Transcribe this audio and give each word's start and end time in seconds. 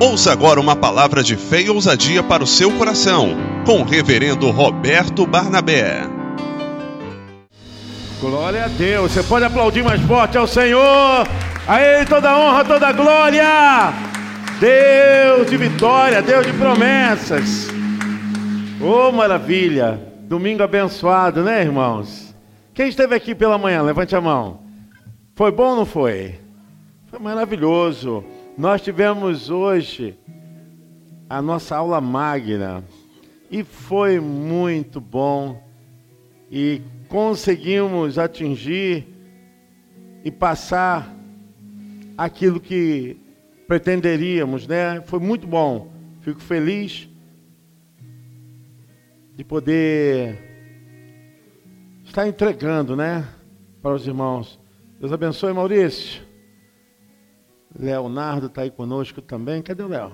Ouça 0.00 0.32
agora 0.32 0.58
uma 0.58 0.74
palavra 0.74 1.22
de 1.22 1.36
fé 1.36 1.60
e 1.60 1.68
ousadia 1.68 2.22
para 2.22 2.42
o 2.42 2.46
seu 2.46 2.72
coração, 2.78 3.36
com 3.66 3.82
o 3.82 3.84
reverendo 3.84 4.50
Roberto 4.50 5.26
Barnabé. 5.26 6.04
Glória 8.18 8.64
a 8.64 8.68
Deus. 8.68 9.12
Você 9.12 9.22
pode 9.22 9.44
aplaudir 9.44 9.84
mais 9.84 10.00
forte 10.00 10.38
ao 10.38 10.46
Senhor. 10.46 11.28
A 11.68 11.82
Ele 11.82 12.06
toda 12.06 12.34
honra, 12.34 12.64
toda 12.64 12.92
glória. 12.92 13.92
Deus 14.58 15.50
de 15.50 15.56
vitória, 15.58 16.22
Deus 16.22 16.46
de 16.46 16.52
promessas. 16.54 17.68
Oh, 18.80 19.12
maravilha. 19.12 20.00
Domingo 20.22 20.62
abençoado, 20.62 21.44
né, 21.44 21.60
irmãos? 21.60 22.34
Quem 22.72 22.88
esteve 22.88 23.14
aqui 23.14 23.34
pela 23.34 23.58
manhã? 23.58 23.82
Levante 23.82 24.16
a 24.16 24.20
mão. 24.20 24.60
Foi 25.34 25.52
bom 25.52 25.72
ou 25.72 25.76
não 25.76 25.84
foi? 25.84 26.40
Foi 27.10 27.18
maravilhoso. 27.18 28.24
Nós 28.60 28.82
tivemos 28.82 29.48
hoje 29.48 30.18
a 31.30 31.40
nossa 31.40 31.74
aula 31.76 31.98
magna 31.98 32.84
e 33.50 33.64
foi 33.64 34.20
muito 34.20 35.00
bom 35.00 35.66
e 36.50 36.82
conseguimos 37.08 38.18
atingir 38.18 39.08
e 40.22 40.30
passar 40.30 41.10
aquilo 42.18 42.60
que 42.60 43.16
pretenderíamos, 43.66 44.66
né? 44.66 45.00
Foi 45.06 45.18
muito 45.18 45.46
bom. 45.46 45.90
Fico 46.20 46.40
feliz 46.40 47.08
de 49.36 49.42
poder 49.42 50.38
estar 52.04 52.28
entregando, 52.28 52.94
né, 52.94 53.26
para 53.80 53.94
os 53.94 54.06
irmãos. 54.06 54.60
Deus 55.00 55.14
abençoe, 55.14 55.50
Maurício. 55.54 56.29
Leonardo 57.78 58.46
está 58.46 58.62
aí 58.62 58.70
conosco 58.70 59.22
também. 59.22 59.62
Cadê 59.62 59.82
o 59.82 59.88
Léo? 59.88 60.12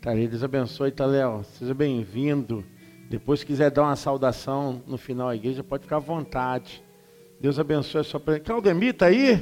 Tá 0.00 0.10
aí, 0.12 0.28
Deus 0.28 0.42
abençoe, 0.42 0.90
tá, 0.90 1.04
Léo? 1.04 1.44
Seja 1.44 1.74
bem-vindo. 1.74 2.64
Depois, 3.08 3.40
se 3.40 3.46
quiser 3.46 3.70
dar 3.70 3.82
uma 3.82 3.96
saudação 3.96 4.82
no 4.86 4.96
final 4.96 5.28
da 5.28 5.36
igreja, 5.36 5.62
pode 5.62 5.84
ficar 5.84 5.96
à 5.96 6.00
vontade. 6.00 6.82
Deus 7.40 7.58
abençoe 7.58 8.00
a 8.00 8.04
sua 8.04 8.18
presença. 8.18 8.44
Claudemir 8.44 8.90
está 8.90 9.06
aí? 9.06 9.36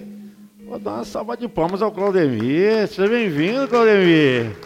Vou 0.66 0.78
dar 0.78 0.94
uma 0.94 1.04
salva 1.04 1.36
de 1.36 1.46
palmas 1.48 1.82
ao 1.82 1.92
Claudemir. 1.92 2.88
Seja 2.88 3.08
bem-vindo, 3.08 3.68
Claudemir. 3.68 4.56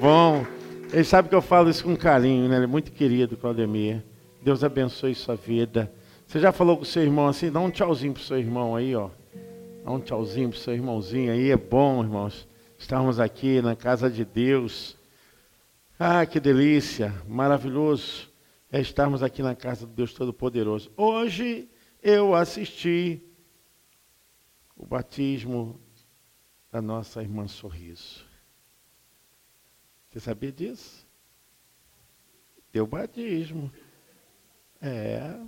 Bom, 0.00 0.44
ele 0.92 1.04
sabe 1.04 1.28
que 1.28 1.34
eu 1.34 1.42
falo 1.42 1.70
isso 1.70 1.84
com 1.84 1.96
carinho, 1.96 2.48
né? 2.48 2.56
Ele 2.56 2.64
é 2.64 2.68
muito 2.68 2.92
querido, 2.92 3.36
Claudemir. 3.36 4.02
Deus 4.42 4.62
abençoe 4.62 5.14
sua 5.14 5.36
vida. 5.36 5.90
Você 6.26 6.38
já 6.38 6.52
falou 6.52 6.76
com 6.76 6.82
o 6.82 6.86
seu 6.86 7.02
irmão 7.02 7.28
assim? 7.28 7.50
Dá 7.50 7.60
um 7.60 7.70
tchauzinho 7.70 8.12
pro 8.12 8.22
seu 8.22 8.38
irmão 8.38 8.76
aí, 8.76 8.94
ó. 8.94 9.08
Dá 9.84 9.92
um 9.92 10.00
tchauzinho 10.00 10.48
pro 10.48 10.58
seu 10.58 10.74
irmãozinho 10.74 11.30
aí, 11.30 11.50
é 11.50 11.56
bom, 11.56 12.02
irmãos. 12.02 12.48
Estarmos 12.78 13.20
aqui 13.20 13.60
na 13.60 13.76
casa 13.76 14.10
de 14.10 14.24
Deus. 14.24 14.96
Ah, 15.98 16.26
que 16.26 16.40
delícia, 16.40 17.14
maravilhoso 17.28 18.32
é 18.74 18.80
estarmos 18.80 19.22
aqui 19.22 19.40
na 19.40 19.54
casa 19.54 19.86
do 19.86 19.92
Deus 19.92 20.12
Todo-Poderoso. 20.12 20.90
Hoje 20.96 21.70
eu 22.02 22.34
assisti 22.34 23.22
o 24.76 24.84
batismo 24.84 25.80
da 26.72 26.82
nossa 26.82 27.22
irmã 27.22 27.46
Sorriso. 27.46 28.26
Você 30.10 30.18
sabia 30.18 30.50
disso? 30.50 31.06
Deu 32.72 32.84
batismo. 32.84 33.70
É, 34.82 35.38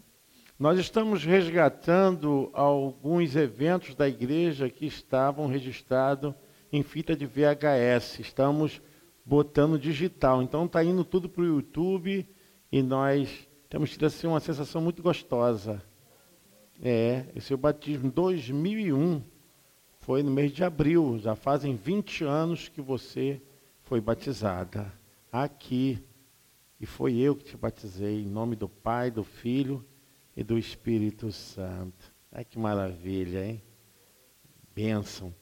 nós 0.59 0.79
estamos 0.79 1.23
resgatando 1.23 2.49
alguns 2.55 3.37
eventos 3.37 3.95
da 3.95 4.09
igreja 4.09 4.71
que 4.71 4.87
estavam 4.87 5.47
registrados 5.47 6.33
em 6.73 6.83
fita 6.83 7.15
de 7.15 7.27
VHS. 7.27 8.21
Estamos 8.21 8.81
botando 9.23 9.79
digital. 9.79 10.43
Então 10.43 10.65
está 10.65 10.83
indo 10.83 11.05
tudo 11.05 11.29
para 11.29 11.43
o 11.43 11.47
YouTube 11.47 12.27
e 12.73 12.83
nós 12.83 13.47
temos 13.69 13.91
tido 13.91 14.07
assim, 14.07 14.27
uma 14.27 14.41
sensação 14.41 14.81
muito 14.81 15.03
gostosa. 15.03 15.83
É, 16.83 17.27
esse 17.35 17.53
é 17.53 17.55
o 17.55 17.59
batismo 17.59 18.11
2001 18.11 19.23
foi 20.01 20.23
no 20.23 20.31
mês 20.31 20.53
de 20.53 20.65
abril. 20.65 21.19
Já 21.19 21.35
fazem 21.35 21.77
20 21.77 22.25
anos 22.25 22.69
que 22.69 22.81
você 22.81 23.43
foi 23.83 24.01
batizada 24.01 24.91
aqui. 25.31 26.03
E 26.81 26.87
foi 26.87 27.17
eu 27.19 27.37
que 27.37 27.45
te 27.45 27.57
batizei 27.59 28.23
em 28.23 28.29
nome 28.29 28.57
do 28.57 28.71
Pai, 28.71 29.11
do 29.11 29.23
Filho 29.23 29.85
e 30.37 30.45
do 30.45 30.59
Espírito 30.59 31.33
Santo. 31.33 32.13
Ai 32.31 32.45
que 32.45 32.59
maravilha, 32.59 33.47
hein? 33.47 33.63
Bênção. 34.75 35.35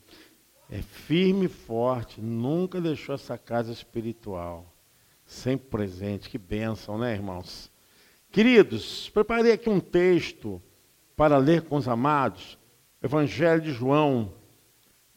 É 0.71 0.81
firme 0.81 1.47
e 1.47 1.49
forte, 1.49 2.21
nunca 2.21 2.81
deixou 2.81 3.15
essa 3.15 3.37
casa 3.37 3.72
espiritual. 3.72 4.72
Sempre 5.27 5.69
presente, 5.69 6.31
que 6.31 6.38
bênção, 6.38 6.97
né, 6.97 7.12
irmãos? 7.12 7.71
Queridos, 8.31 9.10
preparei 9.10 9.53
aqui 9.53 9.69
um 9.69 9.81
texto 9.81 10.62
para 11.16 11.37
ler 11.38 11.62
com 11.62 11.77
os 11.77 11.88
amados. 11.88 12.59
Evangelho 13.03 13.60
de 13.60 13.72
João, 13.72 14.33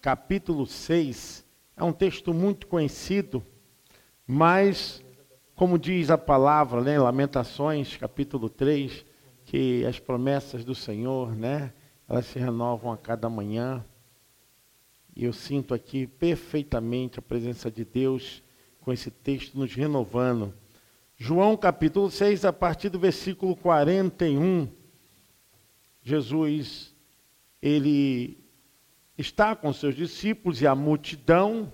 capítulo 0.02 0.66
6. 0.66 1.46
É 1.76 1.84
um 1.84 1.94
texto 1.94 2.34
muito 2.34 2.68
conhecido, 2.68 3.46
mas, 4.26 5.04
como 5.56 5.78
diz 5.78 6.10
a 6.10 6.18
palavra, 6.18 6.82
né, 6.82 7.00
Lamentações, 7.00 7.96
capítulo 7.96 8.50
3, 8.50 9.06
que 9.48 9.86
as 9.86 9.98
promessas 9.98 10.66
do 10.66 10.76
Senhor, 10.76 11.34
né, 11.34 11.72
elas 12.08 12.26
se 12.26 12.38
renovam 12.38 12.92
a 12.92 12.98
cada 12.98 13.30
manhã. 13.30 13.84
E 15.16 15.24
eu 15.24 15.32
sinto 15.32 15.74
aqui 15.74 16.06
perfeitamente 16.06 17.18
a 17.18 17.22
presença 17.22 17.72
de 17.72 17.86
Deus 17.86 18.44
com 18.82 18.92
esse 18.92 19.10
texto 19.10 19.58
nos 19.58 19.74
renovando. 19.74 20.54
João 21.16 21.56
capítulo 21.56 22.12
6, 22.12 22.44
a 22.44 22.52
partir 22.52 22.90
do 22.90 23.00
versículo 23.00 23.56
41, 23.56 24.68
Jesus, 26.04 26.94
ele 27.62 28.38
está 29.18 29.56
com 29.56 29.72
seus 29.72 29.96
discípulos 29.96 30.62
e 30.62 30.68
a 30.68 30.76
multidão, 30.76 31.72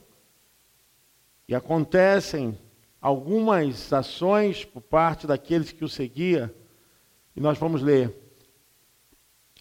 e 1.47 1.55
acontecem 1.55 2.55
algumas 3.01 3.91
ações 3.91 4.63
por 4.63 4.81
parte 4.81 5.25
daqueles 5.25 5.71
que 5.71 5.83
o 5.83 5.89
seguiam, 5.89 6.51
e 7.35 7.41
nós 7.41 7.57
vamos 7.57 7.81
ler. 7.81 8.13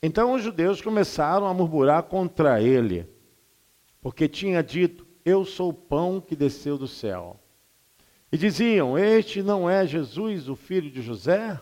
Então 0.02 0.32
os 0.32 0.42
judeus 0.42 0.80
começaram 0.80 1.46
a 1.46 1.54
murmurar 1.54 2.04
contra 2.04 2.60
ele, 2.60 3.06
porque 4.00 4.28
tinha 4.28 4.62
dito: 4.62 5.06
Eu 5.24 5.44
sou 5.44 5.70
o 5.70 5.74
pão 5.74 6.20
que 6.20 6.34
desceu 6.34 6.76
do 6.76 6.88
céu. 6.88 7.38
E 8.32 8.36
diziam: 8.36 8.98
Este 8.98 9.42
não 9.42 9.68
é 9.68 9.86
Jesus, 9.86 10.48
o 10.48 10.56
filho 10.56 10.90
de 10.90 11.02
José? 11.02 11.60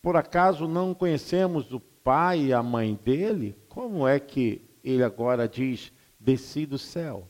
Por 0.00 0.16
acaso 0.16 0.66
não 0.66 0.92
conhecemos 0.92 1.72
o 1.72 1.78
pai 1.78 2.46
e 2.46 2.52
a 2.52 2.62
mãe 2.62 2.98
dele? 3.04 3.56
Como 3.68 4.08
é 4.08 4.18
que 4.18 4.62
ele 4.82 5.04
agora 5.04 5.48
diz: 5.48 5.92
Desci 6.18 6.66
do 6.66 6.78
céu? 6.78 7.28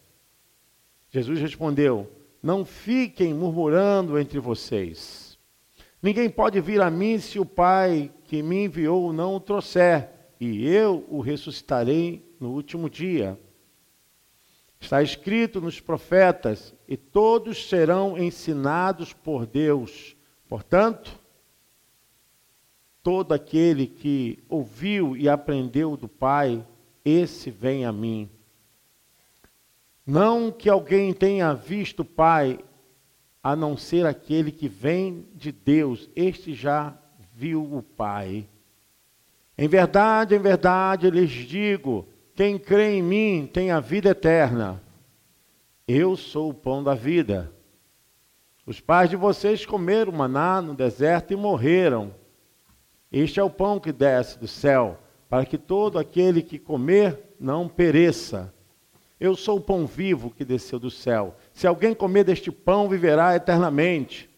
Jesus 1.11 1.39
respondeu: 1.39 2.11
Não 2.43 2.65
fiquem 2.65 3.35
murmurando 3.35 4.19
entre 4.19 4.39
vocês. 4.39 5.32
Ninguém 6.03 6.29
pode 6.29 6.61
vir 6.61 6.81
a 6.81 6.91
mim 6.91 7.21
se 7.21 7.39
o 7.39 7.47
Pai 7.47 8.11
que 8.25 8.43
me 8.43 8.65
enviou 8.65 9.13
não 9.13 9.37
o 9.37 9.41
trouxer, 9.41 10.11
e 10.41 10.67
eu 10.67 11.07
o 11.09 11.21
ressuscitarei 11.21 12.29
no 12.41 12.51
último 12.51 12.91
dia. 12.91 13.39
Está 14.81 15.01
escrito 15.01 15.61
nos 15.61 15.79
profetas, 15.79 16.75
e 16.89 16.97
todos 16.97 17.69
serão 17.69 18.19
ensinados 18.19 19.13
por 19.13 19.47
Deus. 19.47 20.17
Portanto, 20.49 21.21
todo 23.01 23.33
aquele 23.33 23.87
que 23.87 24.43
ouviu 24.49 25.17
e 25.17 25.29
aprendeu 25.29 25.97
do 25.97 26.09
Pai, 26.09 26.67
esse 27.05 27.49
vem 27.49 27.85
a 27.85 27.93
mim. 27.93 28.29
Não 30.05 30.51
que 30.51 30.69
alguém 30.69 31.15
tenha 31.15 31.55
visto 31.55 32.01
o 32.01 32.05
Pai 32.05 32.59
a 33.43 33.57
não 33.57 33.77
ser 33.77 34.07
aquele 34.07 34.53
que 34.53 34.69
vem 34.69 35.27
de 35.35 35.51
Deus, 35.51 36.09
este 36.15 36.55
já 36.55 36.97
viu 37.35 37.63
o 37.63 37.83
Pai. 37.83 38.49
Em 39.59 39.69
verdade, 39.69 40.35
em 40.35 40.39
verdade, 40.39 41.11
lhes 41.11 41.31
digo: 41.31 42.07
quem 42.35 42.59
crê 42.59 42.95
em 42.95 43.03
mim 43.03 43.51
tem 43.53 43.71
a 43.71 43.81
vida 43.81 44.11
eterna. 44.11 44.81
Eu 45.87 46.17
sou 46.17 46.51
o 46.51 46.55
pão 46.55 46.83
da 46.83 46.95
vida. 46.95 47.53
Os 48.65 48.81
pais 48.81 49.11
de 49.11 49.17
vocês 49.17 49.67
comeram 49.67 50.13
maná 50.13 50.63
no 50.63 50.75
deserto 50.75 51.33
e 51.33 51.37
morreram. 51.37 52.15
Este 53.11 53.41
é 53.41 53.43
o 53.43 53.51
pão 53.51 53.81
que 53.81 53.93
desce 53.93 54.39
do 54.39 54.47
céu, 54.47 54.99
para 55.29 55.45
que 55.45 55.59
todo 55.59 55.99
aquele 55.99 56.41
que 56.43 56.59
comer 56.59 57.35
não 57.39 57.69
pereça. 57.69 58.55
Eu 59.19 59.37
sou 59.37 59.59
o 59.59 59.61
pão 59.61 59.87
vivo 59.87 60.31
que 60.31 60.45
desceu 60.45 60.79
do 60.79 60.91
céu. 60.91 61.37
Se 61.63 61.67
alguém 61.69 61.95
comer 61.95 62.25
deste 62.25 62.51
pão, 62.51 62.89
viverá 62.89 63.37
eternamente. 63.37 64.29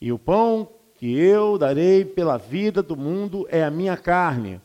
E 0.00 0.10
o 0.10 0.18
pão 0.18 0.72
que 0.94 1.14
eu 1.14 1.58
darei 1.58 2.02
pela 2.02 2.38
vida 2.38 2.82
do 2.82 2.96
mundo 2.96 3.46
é 3.50 3.62
a 3.62 3.70
minha 3.70 3.94
carne. 3.94 4.58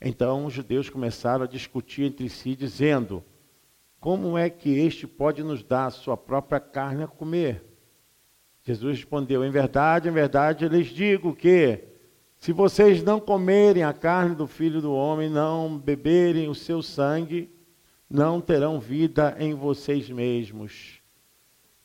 Então 0.00 0.46
os 0.46 0.54
judeus 0.54 0.88
começaram 0.88 1.44
a 1.44 1.46
discutir 1.46 2.04
entre 2.04 2.26
si, 2.30 2.56
dizendo: 2.56 3.22
como 4.00 4.38
é 4.38 4.48
que 4.48 4.70
este 4.70 5.06
pode 5.06 5.42
nos 5.42 5.62
dar 5.62 5.88
a 5.88 5.90
sua 5.90 6.16
própria 6.16 6.58
carne 6.58 7.02
a 7.02 7.06
comer? 7.06 7.62
Jesus 8.62 8.96
respondeu: 8.96 9.44
Em 9.44 9.50
verdade, 9.50 10.08
em 10.08 10.12
verdade, 10.12 10.64
eu 10.64 10.70
lhes 10.70 10.86
digo 10.86 11.36
que, 11.36 11.84
se 12.38 12.50
vocês 12.50 13.02
não 13.02 13.20
comerem 13.20 13.82
a 13.82 13.92
carne 13.92 14.34
do 14.34 14.46
filho 14.46 14.80
do 14.80 14.94
homem, 14.94 15.28
não 15.28 15.76
beberem 15.76 16.48
o 16.48 16.54
seu 16.54 16.80
sangue, 16.80 17.59
não 18.10 18.40
terão 18.40 18.80
vida 18.80 19.36
em 19.38 19.54
vocês 19.54 20.10
mesmos. 20.10 21.00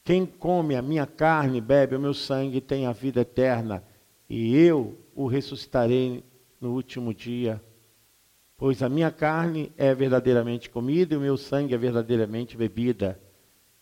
Quem 0.04 0.26
come 0.26 0.76
a 0.76 0.82
minha 0.82 1.06
carne, 1.06 1.62
bebe 1.62 1.96
o 1.96 2.00
meu 2.00 2.14
sangue, 2.14 2.60
tem 2.60 2.88
a 2.88 2.92
vida 2.92 3.22
eterna, 3.22 3.84
e 4.28 4.56
eu 4.56 4.98
o 5.16 5.28
ressuscitarei 5.28 6.24
no 6.60 6.74
último 6.74 7.14
dia. 7.14 7.62
Pois 8.58 8.82
a 8.82 8.90
minha 8.90 9.12
carne 9.12 9.72
é 9.78 9.94
verdadeiramente 9.94 10.70
comida 10.70 11.14
e 11.14 11.18
o 11.18 11.22
meu 11.22 11.38
sangue 11.38 11.74
é 11.76 11.78
verdadeiramente 11.78 12.58
bebida. 12.58 13.20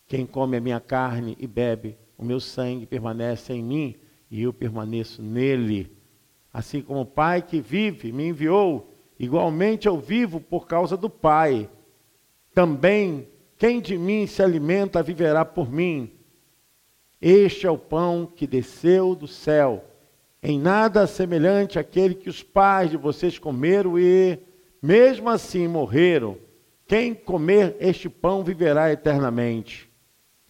Quem 0.07 0.25
come 0.25 0.57
a 0.57 0.61
minha 0.61 0.79
carne 0.79 1.37
e 1.39 1.47
bebe 1.47 1.97
o 2.17 2.25
meu 2.25 2.39
sangue 2.39 2.85
permanece 2.85 3.53
em 3.53 3.63
mim 3.63 3.95
e 4.29 4.41
eu 4.41 4.53
permaneço 4.53 5.21
nele. 5.21 5.95
Assim 6.51 6.81
como 6.81 7.01
o 7.01 7.05
Pai 7.05 7.41
que 7.41 7.61
vive 7.61 8.11
me 8.11 8.27
enviou, 8.27 8.93
igualmente 9.19 9.87
eu 9.87 9.99
vivo 9.99 10.39
por 10.39 10.67
causa 10.67 10.95
do 10.97 11.09
Pai. 11.09 11.69
Também 12.53 13.27
quem 13.57 13.79
de 13.79 13.97
mim 13.97 14.27
se 14.27 14.43
alimenta 14.43 15.01
viverá 15.01 15.45
por 15.45 15.71
mim. 15.71 16.11
Este 17.21 17.65
é 17.65 17.71
o 17.71 17.77
pão 17.77 18.25
que 18.25 18.45
desceu 18.45 19.15
do 19.15 19.27
céu, 19.27 19.85
em 20.41 20.59
nada 20.59 21.07
semelhante 21.07 21.79
àquele 21.79 22.13
que 22.13 22.29
os 22.29 22.43
pais 22.43 22.91
de 22.91 22.97
vocês 22.97 23.39
comeram 23.39 23.97
e 23.97 24.37
mesmo 24.81 25.29
assim 25.29 25.67
morreram. 25.67 26.37
Quem 26.85 27.13
comer 27.13 27.77
este 27.79 28.09
pão 28.09 28.43
viverá 28.43 28.91
eternamente. 28.91 29.89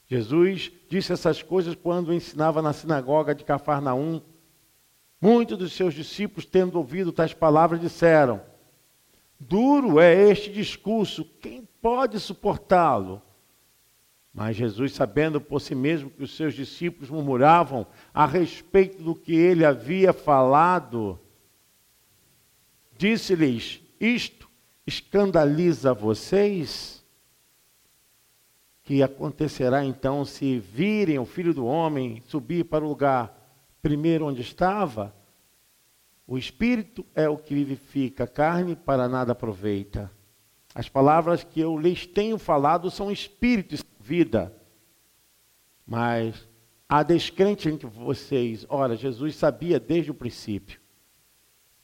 Jesus 0.08 0.72
disse 0.90 1.14
essas 1.14 1.44
coisas 1.44 1.76
quando 1.76 2.14
ensinava 2.14 2.62
na 2.62 2.74
sinagoga 2.74 3.36
de 3.36 3.44
Cafarnaum. 3.44 4.22
Muitos 5.22 5.58
dos 5.58 5.74
seus 5.74 5.94
discípulos, 5.94 6.46
tendo 6.46 6.80
ouvido 6.80 7.12
tais 7.12 7.34
palavras, 7.34 7.80
disseram: 7.80 8.42
Duro 9.40 10.00
é 10.00 10.30
este 10.30 10.52
discurso, 10.52 11.24
quem 11.40 11.68
pode 11.84 12.18
suportá-lo? 12.18 13.22
Mas 14.34 14.56
Jesus, 14.56 14.94
sabendo 14.94 15.40
por 15.40 15.60
si 15.60 15.76
mesmo 15.76 16.10
que 16.10 16.24
os 16.24 16.36
seus 16.36 16.54
discípulos 16.56 17.10
murmuravam 17.10 17.86
a 18.14 18.26
respeito 18.26 19.04
do 19.04 19.14
que 19.14 19.36
ele 19.36 19.66
havia 19.66 20.14
falado, 20.14 21.20
disse-lhes: 22.98 23.82
isto 24.00 24.50
escandaliza 24.88 25.94
vocês? 25.94 27.04
Que 28.82 29.04
acontecerá 29.04 29.86
então 29.86 30.26
se 30.26 30.60
virem 30.60 31.20
o 31.20 31.26
filho 31.26 31.54
do 31.54 31.66
homem 31.66 32.22
subir 32.28 32.66
para 32.66 32.84
o 32.84 32.90
lugar 32.90 33.32
primeiro 33.82 34.26
onde 34.26 34.42
estava? 34.42 35.14
O 36.26 36.38
espírito 36.38 37.06
é 37.14 37.30
o 37.30 37.38
que 37.38 37.54
vivifica, 37.54 38.24
a 38.24 38.28
carne 38.28 38.76
para 38.76 39.08
nada 39.08 39.34
aproveita. 39.34 40.12
As 40.74 40.90
palavras 40.90 41.44
que 41.44 41.60
eu 41.60 41.78
lhes 41.78 42.08
tenho 42.08 42.38
falado 42.38 42.90
são 42.90 43.12
espírito 43.12 43.76
e 43.76 43.80
vida. 44.00 44.56
Mas 45.86 46.48
há 46.90 47.04
descrente 47.04 47.70
entre 47.70 47.88
vocês. 47.88 48.66
Ora, 48.68 48.96
Jesus 48.96 49.36
sabia 49.36 49.80
desde 49.80 50.12
o 50.12 50.16
princípio 50.16 50.80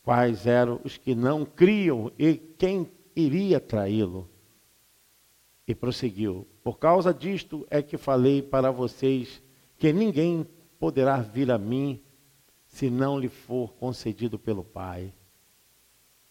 quais 0.02 0.48
eram 0.48 0.82
os 0.84 0.98
que 0.98 1.14
não 1.14 1.46
criam 1.46 2.12
e 2.18 2.36
quem 2.36 2.90
iria 3.16 3.60
traí-lo. 3.60 4.28
E 5.68 5.76
prosseguiu: 5.76 6.48
Por 6.64 6.80
causa 6.80 7.14
disto 7.14 7.68
é 7.70 7.84
que 7.84 7.98
falei 7.98 8.42
para 8.42 8.72
vocês 8.72 9.42
que 9.78 9.94
ninguém 9.94 10.48
poderá 10.80 11.18
vir 11.18 11.52
a 11.52 11.60
mim 11.60 12.02
se 12.66 12.90
não 12.90 13.20
lhe 13.20 13.30
for 13.30 13.74
concedido 13.74 14.40
pelo 14.40 14.64
Pai. 14.64 15.14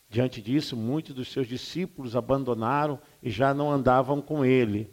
Diante 0.08 0.40
disso, 0.40 0.76
muitos 0.76 1.14
dos 1.14 1.30
seus 1.30 1.46
discípulos 1.46 2.16
abandonaram 2.16 2.98
e 3.22 3.30
já 3.30 3.52
não 3.52 3.70
andavam 3.70 4.22
com 4.22 4.44
ele. 4.44 4.90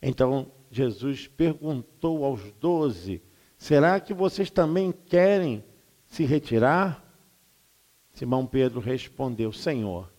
Então 0.00 0.50
Jesus 0.70 1.26
perguntou 1.26 2.24
aos 2.24 2.52
doze: 2.60 3.22
Será 3.56 3.98
que 3.98 4.12
vocês 4.12 4.50
também 4.50 4.92
querem 4.92 5.64
se 6.04 6.24
retirar? 6.24 7.02
Simão 8.12 8.46
Pedro 8.46 8.80
respondeu: 8.80 9.52
Senhor, 9.52 10.12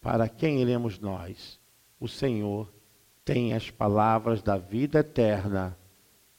para 0.00 0.28
quem 0.28 0.60
iremos 0.60 0.98
nós? 0.98 1.60
O 2.00 2.08
Senhor 2.08 2.72
tem 3.24 3.52
as 3.52 3.70
palavras 3.70 4.42
da 4.42 4.56
vida 4.56 5.00
eterna 5.00 5.78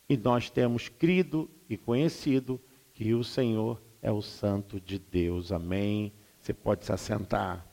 e 0.09 0.17
nós 0.17 0.49
temos 0.49 0.89
crido 0.89 1.49
e 1.69 1.77
conhecido 1.77 2.59
que 2.93 3.13
o 3.13 3.23
Senhor 3.23 3.81
é 4.01 4.11
o 4.11 4.21
Santo 4.21 4.79
de 4.79 4.97
Deus. 4.97 5.51
Amém. 5.51 6.11
Você 6.41 6.53
pode 6.53 6.85
se 6.85 6.91
assentar. 6.91 7.65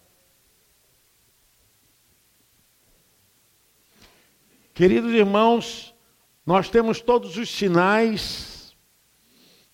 Queridos 4.74 5.12
irmãos, 5.12 5.94
nós 6.44 6.68
temos 6.68 7.00
todos 7.00 7.38
os 7.38 7.48
sinais, 7.48 8.76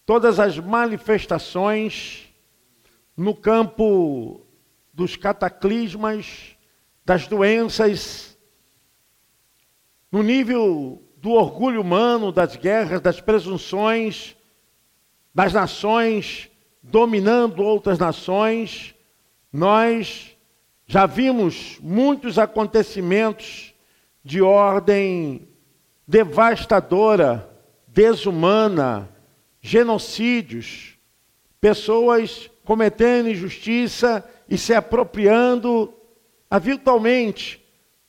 todas 0.07 0.39
as 0.39 0.59
manifestações 0.59 2.33
no 3.17 3.35
campo 3.35 4.47
dos 4.93 5.17
cataclismas, 5.17 6.57
das 7.05 7.27
doenças, 7.27 8.39
no 10.11 10.23
nível 10.23 11.03
do 11.17 11.31
orgulho 11.31 11.81
humano, 11.81 12.31
das 12.31 12.55
guerras, 12.55 13.01
das 13.01 13.21
presunções, 13.21 14.37
das 15.35 15.53
nações 15.53 16.52
dominando 16.83 17.63
outras 17.63 17.99
nações, 17.99 18.95
nós 19.53 20.37
já 20.87 21.07
vimos 21.07 21.79
muitos 21.81 22.39
acontecimentos 22.39 23.73
de 24.25 24.43
ordem 24.43 25.49
devastadora, 26.07 27.49
desumana, 27.87 29.09
genocídios, 29.61 30.99
pessoas 31.61 32.51
cometendo 32.65 33.29
injustiça 33.29 34.29
e 34.49 34.59
se 34.59 34.75
apropriando 34.75 35.95
aviltalmente 36.51 37.65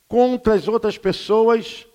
contra 0.06 0.54
as 0.54 0.68
outras 0.68 0.98
pessoas, 0.98 1.86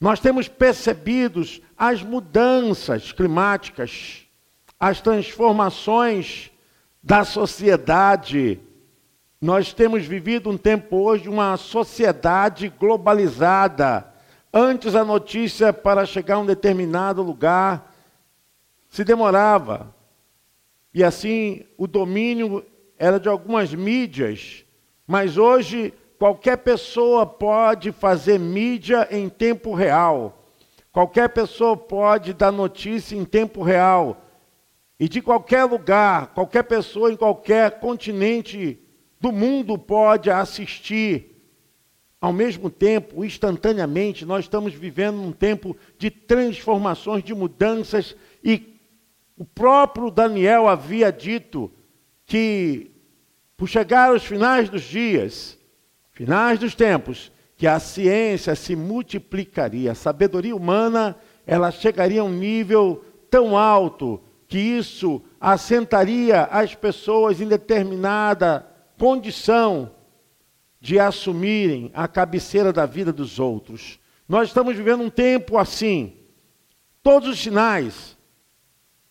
nós 0.00 0.20
temos 0.20 0.48
percebido 0.48 1.42
as 1.76 2.02
mudanças 2.02 3.10
climáticas, 3.12 4.27
as 4.78 5.00
transformações 5.00 6.50
da 7.02 7.24
sociedade. 7.24 8.60
Nós 9.40 9.72
temos 9.72 10.04
vivido 10.04 10.50
um 10.50 10.56
tempo 10.56 10.96
hoje, 10.96 11.28
uma 11.28 11.56
sociedade 11.56 12.68
globalizada. 12.68 14.06
Antes 14.52 14.94
a 14.94 15.04
notícia 15.04 15.72
para 15.72 16.06
chegar 16.06 16.36
a 16.36 16.40
um 16.40 16.46
determinado 16.46 17.22
lugar 17.22 17.94
se 18.88 19.04
demorava 19.04 19.94
e 20.92 21.04
assim 21.04 21.64
o 21.76 21.86
domínio 21.86 22.64
era 22.98 23.20
de 23.20 23.28
algumas 23.28 23.72
mídias, 23.72 24.64
mas 25.06 25.36
hoje 25.36 25.94
qualquer 26.18 26.56
pessoa 26.58 27.24
pode 27.24 27.92
fazer 27.92 28.38
mídia 28.38 29.06
em 29.10 29.28
tempo 29.28 29.74
real. 29.74 30.46
Qualquer 30.90 31.28
pessoa 31.28 31.76
pode 31.76 32.32
dar 32.32 32.50
notícia 32.50 33.14
em 33.14 33.24
tempo 33.24 33.62
real. 33.62 34.16
E 34.98 35.08
de 35.08 35.22
qualquer 35.22 35.64
lugar, 35.64 36.28
qualquer 36.34 36.64
pessoa 36.64 37.12
em 37.12 37.16
qualquer 37.16 37.78
continente 37.78 38.78
do 39.20 39.30
mundo 39.30 39.78
pode 39.78 40.30
assistir. 40.30 41.36
Ao 42.20 42.32
mesmo 42.32 42.68
tempo, 42.68 43.24
instantaneamente, 43.24 44.24
nós 44.24 44.44
estamos 44.44 44.74
vivendo 44.74 45.20
um 45.20 45.30
tempo 45.30 45.76
de 45.96 46.10
transformações, 46.10 47.22
de 47.22 47.32
mudanças 47.32 48.16
e 48.42 48.76
o 49.36 49.44
próprio 49.44 50.10
Daniel 50.10 50.66
havia 50.66 51.12
dito 51.12 51.70
que, 52.26 52.90
por 53.56 53.68
chegar 53.68 54.10
aos 54.10 54.24
finais 54.24 54.68
dos 54.68 54.82
dias, 54.82 55.56
finais 56.10 56.58
dos 56.58 56.74
tempos, 56.74 57.30
que 57.56 57.68
a 57.68 57.78
ciência 57.78 58.56
se 58.56 58.74
multiplicaria, 58.74 59.92
a 59.92 59.94
sabedoria 59.94 60.56
humana, 60.56 61.16
ela 61.46 61.70
chegaria 61.70 62.20
a 62.20 62.24
um 62.24 62.32
nível 62.32 63.04
tão 63.30 63.56
alto 63.56 64.20
que 64.48 64.58
isso 64.58 65.22
assentaria 65.40 66.44
as 66.44 66.74
pessoas 66.74 67.40
em 67.40 67.46
determinada 67.46 68.66
condição 68.98 69.92
de 70.80 70.98
assumirem 70.98 71.90
a 71.94 72.08
cabeceira 72.08 72.72
da 72.72 72.86
vida 72.86 73.12
dos 73.12 73.38
outros. 73.38 74.00
Nós 74.28 74.48
estamos 74.48 74.74
vivendo 74.74 75.02
um 75.02 75.10
tempo 75.10 75.58
assim. 75.58 76.14
Todos 77.02 77.28
os 77.28 77.38
sinais 77.38 78.18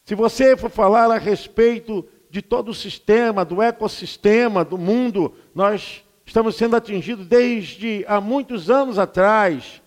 se 0.07 0.15
você 0.15 0.55
for 0.55 0.69
falar 0.69 1.11
a 1.11 1.17
respeito 1.17 2.07
de 2.29 2.41
todo 2.41 2.69
o 2.69 2.73
sistema, 2.73 3.43
do 3.43 3.61
ecossistema, 3.61 4.63
do 4.63 4.77
mundo, 4.77 5.33
nós 5.53 6.01
estamos 6.25 6.55
sendo 6.55 6.77
atingidos 6.77 7.27
desde 7.27 8.05
há 8.07 8.21
muitos 8.21 8.69
anos 8.69 8.97
atrás. 8.97 9.81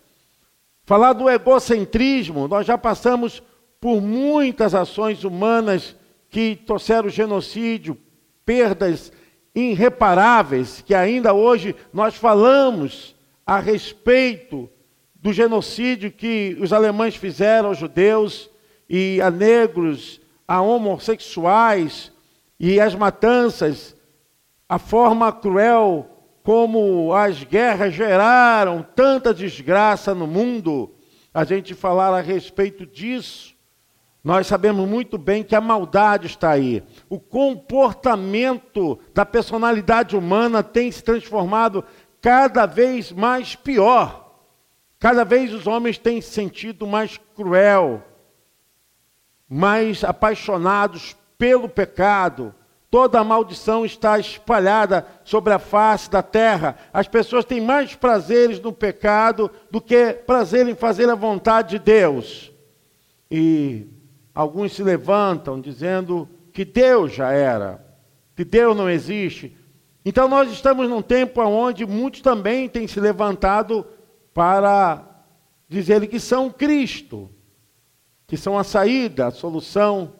Falar 0.83 1.13
do 1.13 1.27
egocentrismo, 1.27 2.47
nós 2.47 2.67
já 2.67 2.77
passamos 2.77 3.41
por 3.81 3.99
muitas 3.99 4.75
ações 4.75 5.23
humanas 5.23 5.95
que 6.29 6.55
trouxeram 6.55 7.09
genocídio, 7.09 7.97
perdas 8.45 9.11
irreparáveis, 9.53 10.81
que 10.85 10.93
ainda 10.93 11.33
hoje 11.33 11.75
nós 11.91 12.15
falamos 12.15 13.15
a 13.45 13.59
respeito 13.59 14.69
do 15.15 15.33
genocídio 15.33 16.11
que 16.11 16.55
os 16.61 16.71
alemães 16.71 17.15
fizeram 17.15 17.69
aos 17.69 17.77
judeus 17.77 18.49
e 18.87 19.19
a 19.19 19.31
negros, 19.31 20.21
a 20.47 20.61
homossexuais 20.61 22.11
e 22.59 22.79
as 22.79 22.93
matanças, 22.93 23.95
a 24.69 24.77
forma 24.77 25.31
cruel 25.33 26.07
como 26.43 27.13
as 27.13 27.43
guerras 27.43 27.93
geraram 27.93 28.85
tanta 28.95 29.33
desgraça 29.33 30.13
no 30.13 30.27
mundo, 30.27 30.93
a 31.33 31.43
gente 31.43 31.73
falar 31.73 32.13
a 32.17 32.21
respeito 32.21 32.85
disso, 32.85 33.50
nós 34.23 34.47
sabemos 34.47 34.87
muito 34.87 35.17
bem 35.17 35.43
que 35.43 35.55
a 35.55 35.61
maldade 35.61 36.27
está 36.27 36.51
aí. 36.51 36.83
O 37.09 37.19
comportamento 37.19 38.99
da 39.13 39.25
personalidade 39.25 40.15
humana 40.15 40.61
tem 40.61 40.91
se 40.91 41.03
transformado 41.03 41.83
cada 42.21 42.65
vez 42.65 43.11
mais 43.11 43.55
pior. 43.55 44.39
Cada 44.99 45.25
vez 45.25 45.51
os 45.53 45.65
homens 45.65 45.97
têm 45.97 46.21
se 46.21 46.29
sentido 46.29 46.85
mais 46.85 47.19
cruel, 47.35 48.03
mais 49.49 50.03
apaixonados 50.03 51.15
pelo 51.37 51.67
pecado, 51.67 52.53
Toda 52.91 53.21
a 53.21 53.23
maldição 53.23 53.85
está 53.85 54.19
espalhada 54.19 55.07
sobre 55.23 55.53
a 55.53 55.59
face 55.59 56.11
da 56.11 56.21
terra. 56.21 56.77
As 56.91 57.07
pessoas 57.07 57.45
têm 57.45 57.61
mais 57.61 57.95
prazeres 57.95 58.59
no 58.59 58.73
pecado 58.73 59.49
do 59.71 59.79
que 59.79 60.11
prazer 60.11 60.67
em 60.67 60.75
fazer 60.75 61.09
a 61.09 61.15
vontade 61.15 61.69
de 61.69 61.79
Deus. 61.79 62.51
E 63.31 63.87
alguns 64.33 64.73
se 64.73 64.83
levantam 64.83 65.59
dizendo 65.59 66.27
que 66.53 66.65
Deus 66.65 67.13
já 67.13 67.31
era, 67.31 67.85
que 68.35 68.43
Deus 68.43 68.75
não 68.75 68.89
existe. 68.89 69.55
Então 70.03 70.27
nós 70.27 70.51
estamos 70.51 70.89
num 70.89 71.01
tempo 71.01 71.41
onde 71.41 71.85
muitos 71.85 72.21
também 72.21 72.67
têm 72.67 72.87
se 72.87 72.99
levantado 72.99 73.85
para 74.33 75.05
dizer 75.67 76.05
que 76.07 76.19
são 76.19 76.49
Cristo, 76.49 77.29
que 78.27 78.35
são 78.35 78.57
a 78.57 78.63
saída, 78.63 79.27
a 79.27 79.31
solução. 79.31 80.13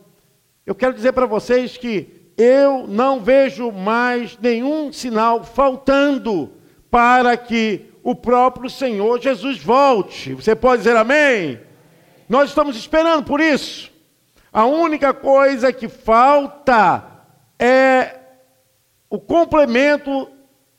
Eu 0.65 0.75
quero 0.75 0.93
dizer 0.93 1.13
para 1.13 1.25
vocês 1.25 1.77
que 1.77 2.31
eu 2.37 2.87
não 2.87 3.19
vejo 3.19 3.71
mais 3.71 4.37
nenhum 4.37 4.91
sinal 4.91 5.43
faltando 5.43 6.51
para 6.89 7.35
que 7.37 7.91
o 8.03 8.15
próprio 8.15 8.69
Senhor 8.69 9.21
Jesus 9.21 9.61
volte. 9.61 10.33
Você 10.33 10.55
pode 10.55 10.83
dizer 10.83 10.95
amém? 10.95 11.59
Nós 12.27 12.49
estamos 12.49 12.75
esperando 12.75 13.25
por 13.25 13.39
isso. 13.39 13.90
A 14.51 14.65
única 14.65 15.13
coisa 15.13 15.71
que 15.71 15.87
falta 15.87 17.03
é 17.57 18.19
o 19.09 19.17
complemento 19.17 20.29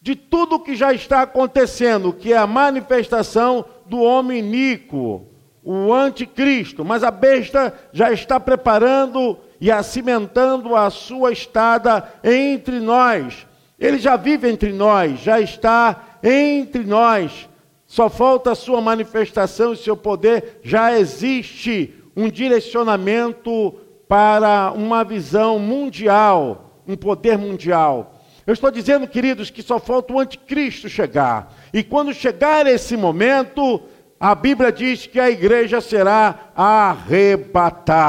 de 0.01 0.15
tudo 0.15 0.61
que 0.61 0.75
já 0.75 0.93
está 0.93 1.23
acontecendo, 1.23 2.13
que 2.13 2.33
é 2.33 2.37
a 2.37 2.47
manifestação 2.47 3.65
do 3.87 4.01
homem 4.01 4.41
iníquo, 4.41 5.27
o 5.63 5.93
anticristo. 5.93 6.85
Mas 6.85 7.03
a 7.03 7.11
besta 7.11 7.73
já 7.93 8.13
está 8.13 8.39
preparando 8.39 9.39
e 9.61 9.71
acimentando 9.71 10.75
a 10.75 10.91
sua 10.91 11.33
estada 11.33 12.13
entre 12.23 12.81
nós. 12.81 13.47
Ele 13.79 13.99
já 13.99 14.17
vive 14.17 14.51
entre 14.51 14.73
nós, 14.73 15.21
já 15.21 15.41
está 15.41 16.19
entre 16.23 16.85
nós. 16.85 17.49
Só 17.87 18.11
falta 18.11 18.53
a 18.53 18.57
sua 18.57 18.81
manifestação 18.81 19.73
e 19.73 19.77
seu 19.77 19.97
poder. 19.97 20.61
Já 20.63 20.99
existe 20.99 22.02
um 22.17 22.29
direcionamento 22.29 23.75
para 24.09 24.73
uma 24.73 25.03
visão 25.05 25.59
mundial, 25.59 26.83
um 26.87 26.97
poder 26.97 27.39
mundial. 27.39 28.21
Eu 28.47 28.53
estou 28.53 28.71
dizendo, 28.71 29.07
queridos, 29.07 29.51
que 29.51 29.63
só 29.63 29.79
falta 29.79 30.13
o 30.13 30.19
anticristo 30.19 30.89
chegar. 30.89 31.55
E 31.73 31.83
quando 31.83 32.13
chegar 32.13 32.67
esse 32.67 32.97
momento, 32.97 33.81
a 34.19 34.35
Bíblia 34.35 34.73
diz 34.73 35.07
que 35.07 35.21
a 35.21 35.31
igreja 35.31 35.81
será 35.81 36.51
arrebatada 36.55 38.03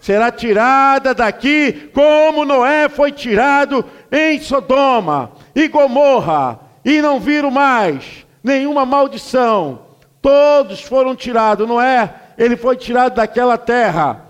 será 0.00 0.32
tirada 0.32 1.14
daqui, 1.14 1.90
como 1.92 2.44
Noé 2.44 2.88
foi 2.88 3.12
tirado 3.12 3.84
em 4.10 4.40
Sodoma 4.40 5.32
e 5.54 5.68
Gomorra, 5.68 6.58
e 6.84 7.02
não 7.02 7.20
viram 7.20 7.50
mais 7.50 8.26
nenhuma 8.42 8.86
maldição. 8.86 9.82
Todos 10.22 10.80
foram 10.80 11.14
tirados. 11.14 11.68
Noé, 11.68 12.12
ele 12.40 12.56
foi 12.56 12.74
tirado 12.74 13.16
daquela 13.16 13.58
terra, 13.58 14.24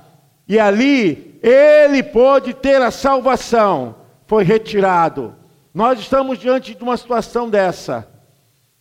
e 0.48 0.58
ali 0.58 1.38
ele 1.40 2.02
pôde 2.02 2.52
ter 2.52 2.82
a 2.82 2.90
salvação. 2.90 3.94
Foi 4.26 4.42
retirado. 4.42 5.32
Nós 5.72 6.00
estamos 6.00 6.36
diante 6.36 6.74
de 6.74 6.82
uma 6.82 6.96
situação 6.96 7.48
dessa. 7.48 8.08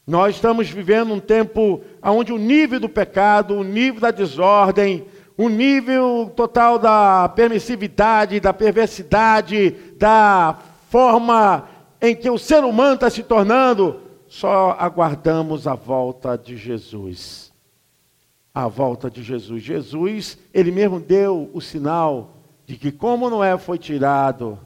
Nós 0.05 0.33
estamos 0.33 0.67
vivendo 0.67 1.13
um 1.13 1.19
tempo 1.19 1.79
onde 2.01 2.33
o 2.33 2.39
nível 2.39 2.79
do 2.79 2.89
pecado, 2.89 3.53
o 3.53 3.63
nível 3.63 4.01
da 4.01 4.09
desordem, 4.09 5.05
o 5.37 5.47
nível 5.47 6.33
total 6.35 6.79
da 6.79 7.29
permissividade, 7.29 8.39
da 8.39 8.51
perversidade, 8.51 9.75
da 9.95 10.57
forma 10.89 11.69
em 12.01 12.15
que 12.15 12.31
o 12.31 12.39
ser 12.39 12.63
humano 12.63 12.95
está 12.95 13.11
se 13.11 13.21
tornando, 13.21 14.01
só 14.27 14.75
aguardamos 14.79 15.67
a 15.67 15.75
volta 15.75 16.35
de 16.35 16.57
Jesus. 16.57 17.48
A 18.53 18.67
volta 18.67 19.09
de 19.09 19.21
Jesus. 19.21 19.61
Jesus, 19.61 20.37
ele 20.53 20.71
mesmo 20.71 20.99
deu 20.99 21.49
o 21.53 21.61
sinal 21.61 22.37
de 22.65 22.75
que, 22.75 22.91
como 22.91 23.29
Noé 23.29 23.57
foi 23.57 23.77
tirado 23.77 24.59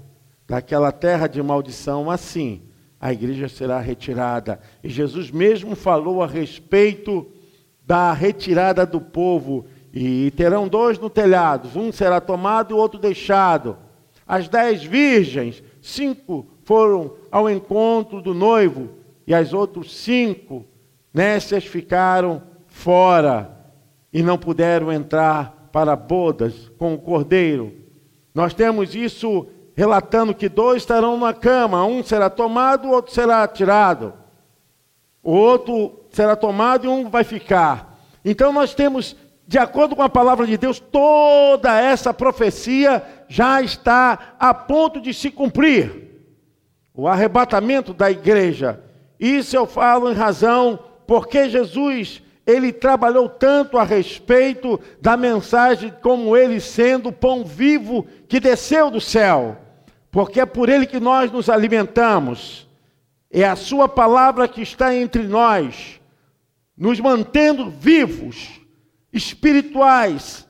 daquela 0.48 0.92
terra 0.92 1.28
de 1.28 1.42
maldição, 1.42 2.10
assim 2.10 2.62
a 3.04 3.12
igreja 3.12 3.50
será 3.50 3.82
retirada. 3.82 4.62
E 4.82 4.88
Jesus 4.88 5.30
mesmo 5.30 5.75
falou 5.75 6.24
a 6.24 6.28
respeito 6.28 7.28
da 7.86 8.13
retirada 8.13 8.86
do 8.86 9.02
povo 9.02 9.66
e 9.94 10.32
terão 10.32 10.70
dois 10.70 10.98
no 10.98 11.10
telhado, 11.10 11.68
um 11.78 11.92
será 11.92 12.22
tomado 12.22 12.72
e 12.72 12.74
o 12.74 12.78
outro 12.78 12.98
deixado. 12.98 13.75
As 14.25 14.48
dez 14.48 14.86
virgens, 14.86 15.62
cinco 15.82 16.48
foram 16.63 17.16
ao 17.30 17.50
encontro 17.50 18.22
do 18.22 18.34
noivo, 18.34 18.92
e 19.28 19.34
as 19.34 19.54
outras 19.54 19.94
cinco 19.94 20.66
nécias 21.13 21.66
ficaram 21.66 22.42
fora 22.68 23.62
e 24.13 24.22
não 24.22 24.38
puderam 24.38 24.91
entrar 24.91 25.70
para 25.72 25.96
bodas 25.96 26.72
com 26.77 26.93
o 26.93 27.00
cordeiro. 27.00 27.74
Nós 28.34 28.53
temos 28.53 28.93
isso 28.93 29.48
relatando 29.75 30.36
que 30.36 30.48
dois 30.48 30.84
estarão 30.84 31.17
na 31.17 31.34
cama, 31.34 31.84
um 31.86 32.03
será 32.03 32.29
tomado, 32.29 32.88
o 32.88 32.91
outro 32.91 33.12
será 33.12 33.48
tirado. 33.48 34.13
O 35.24 35.32
outro 35.32 36.05
será 36.12 36.36
tomado 36.36 36.86
e 36.86 36.88
um 36.88 37.10
vai 37.10 37.24
ficar. 37.24 38.00
Então 38.24 38.53
nós 38.53 38.74
temos 38.75 39.15
de 39.46 39.58
acordo 39.58 39.96
com 39.96 40.01
a 40.01 40.10
palavra 40.10 40.48
de 40.48 40.58
Deus, 40.58 40.79
toda 40.79 41.79
essa 41.79 42.13
profecia 42.13 43.03
já 43.27 43.62
está 43.62 44.36
a 44.39 44.53
ponto 44.53 45.01
de 45.01 45.13
se 45.13 45.29
cumprir. 45.29 46.01
O 46.93 47.08
arrebatamento 47.08 47.93
da 47.93 48.10
igreja. 48.10 48.79
Isso 49.20 49.55
eu 49.55 49.65
falo 49.65 50.12
em 50.12 50.15
razão 50.15 50.79
porque 51.05 51.50
Jesus, 51.50 52.23
ele 52.46 52.74
trabalhou 52.74 53.30
tanto 53.30 53.78
a 53.78 53.84
respeito 53.84 54.80
da 55.02 55.16
mensagem 55.16 55.94
como 56.02 56.36
ele 56.36 56.60
sendo 56.60 57.10
o 57.10 57.14
pão 57.14 57.44
vivo 57.44 58.06
que 58.28 58.40
desceu 58.40 58.92
do 58.92 59.00
céu. 59.00 59.58
Porque 60.12 60.40
é 60.40 60.46
por 60.46 60.70
ele 60.70 60.86
que 60.86 61.00
nós 61.00 61.32
nos 61.32 61.50
alimentamos. 61.50 62.68
É 63.32 63.46
a 63.46 63.56
sua 63.56 63.88
palavra 63.88 64.48
que 64.48 64.62
está 64.62 64.94
entre 64.94 65.24
nós, 65.24 66.00
nos 66.78 67.00
mantendo 67.00 67.70
vivos 67.70 68.62
espirituais, 69.12 70.48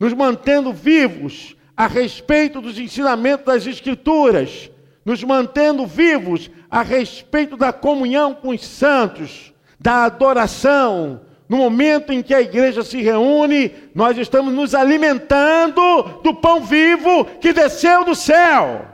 nos 0.00 0.12
mantendo 0.12 0.72
vivos 0.72 1.56
a 1.76 1.86
respeito 1.86 2.60
dos 2.60 2.78
ensinamentos 2.78 3.46
das 3.46 3.66
Escrituras, 3.66 4.70
nos 5.04 5.22
mantendo 5.22 5.86
vivos 5.86 6.50
a 6.70 6.82
respeito 6.82 7.56
da 7.56 7.72
comunhão 7.72 8.34
com 8.34 8.48
os 8.48 8.64
santos, 8.64 9.51
da 9.82 10.04
adoração. 10.04 11.22
No 11.48 11.58
momento 11.58 12.12
em 12.12 12.22
que 12.22 12.32
a 12.32 12.40
igreja 12.40 12.82
se 12.82 13.02
reúne, 13.02 13.74
nós 13.94 14.16
estamos 14.16 14.54
nos 14.54 14.74
alimentando 14.74 16.20
do 16.22 16.34
pão 16.34 16.62
vivo 16.62 17.26
que 17.40 17.52
desceu 17.52 18.04
do 18.04 18.14
céu. 18.14 18.86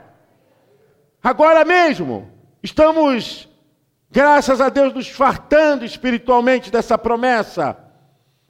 Agora 1.23 1.63
mesmo, 1.63 2.29
estamos, 2.61 3.47
graças 4.11 4.59
a 4.59 4.67
Deus, 4.67 4.93
nos 4.93 5.07
fartando 5.07 5.85
espiritualmente 5.85 6.69
dessa 6.69 6.97
promessa. 6.97 7.77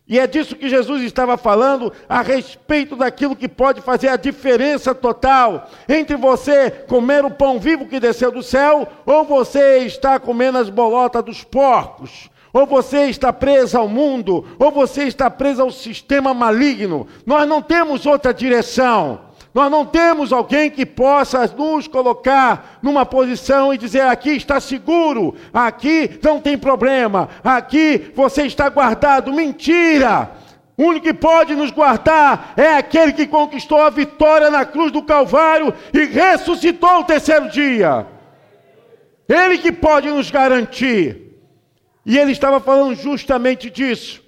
E 0.10 0.18
é 0.18 0.26
disso 0.26 0.56
que 0.56 0.68
Jesus 0.68 1.04
estava 1.04 1.38
falando 1.38 1.94
a 2.10 2.24
respeito 2.24 2.96
daquilo 2.96 3.36
que 3.36 3.48
pode 3.48 3.80
fazer 3.80 4.08
a 4.08 4.16
diferença 4.16 4.96
total 4.96 5.70
entre 5.88 6.16
você 6.16 6.72
comer 6.72 7.24
o 7.24 7.30
pão 7.30 7.60
vivo 7.60 7.86
que 7.86 8.00
desceu 8.00 8.32
do 8.32 8.42
céu 8.42 8.88
ou 9.06 9.24
você 9.24 9.80
está 9.80 10.20
comendo 10.20 10.58
as 10.58 10.68
bolotas 10.68 11.24
dos 11.24 11.44
porcos. 11.44 12.28
Ou 12.52 12.66
você 12.66 13.04
está 13.04 13.32
preso 13.32 13.78
ao 13.78 13.88
mundo, 13.88 14.44
ou 14.58 14.72
você 14.72 15.04
está 15.04 15.30
preso 15.30 15.62
ao 15.62 15.70
sistema 15.70 16.34
maligno. 16.34 17.06
Nós 17.24 17.48
não 17.48 17.62
temos 17.62 18.08
outra 18.08 18.34
direção. 18.34 19.29
Nós 19.60 19.70
não 19.70 19.86
temos 19.86 20.32
alguém 20.32 20.72
que 20.72 20.86
possa 20.86 21.46
nos 21.46 21.86
colocar 21.86 22.80
numa 22.82 23.06
posição 23.06 23.74
e 23.74 23.78
dizer: 23.78 24.04
aqui 24.04 24.30
está 24.30 24.58
seguro, 24.62 25.36
aqui 25.54 26.18
não 26.24 26.40
tem 26.40 26.58
problema, 26.58 27.28
aqui 27.44 28.10
você 28.16 28.44
está 28.44 28.70
guardado. 28.70 29.34
Mentira! 29.34 30.32
O 30.78 30.84
único 30.86 31.08
que 31.08 31.14
pode 31.14 31.56
nos 31.56 31.72
guardar 31.72 32.54
é 32.56 32.78
aquele 32.78 33.12
que 33.12 33.28
conquistou 33.28 33.82
a 33.82 33.90
vitória 33.90 34.50
na 34.50 34.64
cruz 34.64 34.94
do 34.94 35.04
Calvário 35.04 35.74
e 35.94 36.06
ressuscitou 36.06 37.02
o 37.02 37.04
terceiro 37.04 37.50
dia. 37.50 38.08
Ele 39.28 39.58
que 39.58 39.74
pode 39.74 40.08
nos 40.10 40.32
garantir. 40.32 41.38
E 42.06 42.18
ele 42.18 42.32
estava 42.32 42.62
falando 42.62 42.96
justamente 42.96 43.70
disso, 43.70 44.24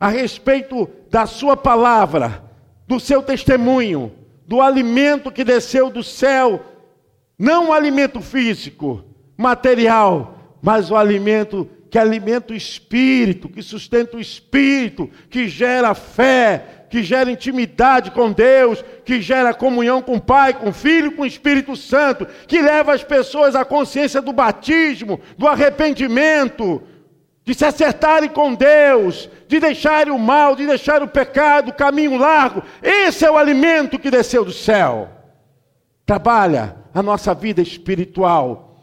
a 0.00 0.08
respeito 0.08 0.90
da 1.08 1.24
sua 1.24 1.56
palavra, 1.56 2.42
do 2.88 2.98
seu 2.98 3.22
testemunho 3.22 4.20
do 4.46 4.60
alimento 4.60 5.30
que 5.30 5.44
desceu 5.44 5.90
do 5.90 6.02
céu, 6.02 6.64
não 7.38 7.68
o 7.68 7.72
alimento 7.72 8.20
físico, 8.20 9.04
material, 9.36 10.58
mas 10.62 10.90
o 10.90 10.96
alimento 10.96 11.68
que 11.90 11.98
alimenta 11.98 12.52
o 12.52 12.56
espírito, 12.56 13.48
que 13.48 13.62
sustenta 13.62 14.16
o 14.16 14.20
espírito, 14.20 15.10
que 15.28 15.48
gera 15.48 15.94
fé, 15.94 16.86
que 16.88 17.02
gera 17.02 17.30
intimidade 17.30 18.10
com 18.10 18.32
Deus, 18.32 18.84
que 19.04 19.20
gera 19.20 19.52
comunhão 19.54 20.00
com 20.00 20.16
o 20.16 20.20
Pai, 20.20 20.54
com 20.54 20.68
o 20.68 20.72
Filho, 20.72 21.12
com 21.12 21.22
o 21.22 21.26
Espírito 21.26 21.74
Santo, 21.74 22.26
que 22.46 22.60
leva 22.62 22.92
as 22.94 23.02
pessoas 23.02 23.54
à 23.54 23.64
consciência 23.64 24.22
do 24.22 24.32
batismo, 24.32 25.20
do 25.36 25.48
arrependimento, 25.48 26.82
de 27.44 27.54
se 27.54 27.64
acertarem 27.64 28.28
com 28.28 28.54
Deus, 28.54 29.28
de 29.48 29.58
deixarem 29.58 30.12
o 30.12 30.18
mal, 30.18 30.54
de 30.54 30.66
deixar 30.66 31.02
o 31.02 31.08
pecado, 31.08 31.70
o 31.70 31.74
caminho 31.74 32.16
largo. 32.16 32.62
Esse 32.80 33.24
é 33.24 33.30
o 33.30 33.36
alimento 33.36 33.98
que 33.98 34.10
desceu 34.10 34.44
do 34.44 34.52
céu. 34.52 35.10
Trabalha 36.06 36.76
a 36.94 37.02
nossa 37.02 37.34
vida 37.34 37.60
espiritual. 37.60 38.76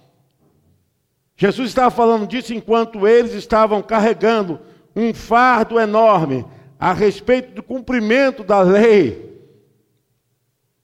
Jesus 1.38 1.70
estava 1.70 1.90
falando 1.90 2.28
disso 2.28 2.54
enquanto 2.54 3.08
eles 3.08 3.34
estavam 3.34 3.82
carregando 3.82 4.60
um 4.94 5.14
fardo 5.14 5.80
enorme 5.80 6.46
a 6.78 6.92
respeito 6.92 7.54
do 7.54 7.64
cumprimento 7.64 8.44
da 8.44 8.60
lei, 8.62 9.40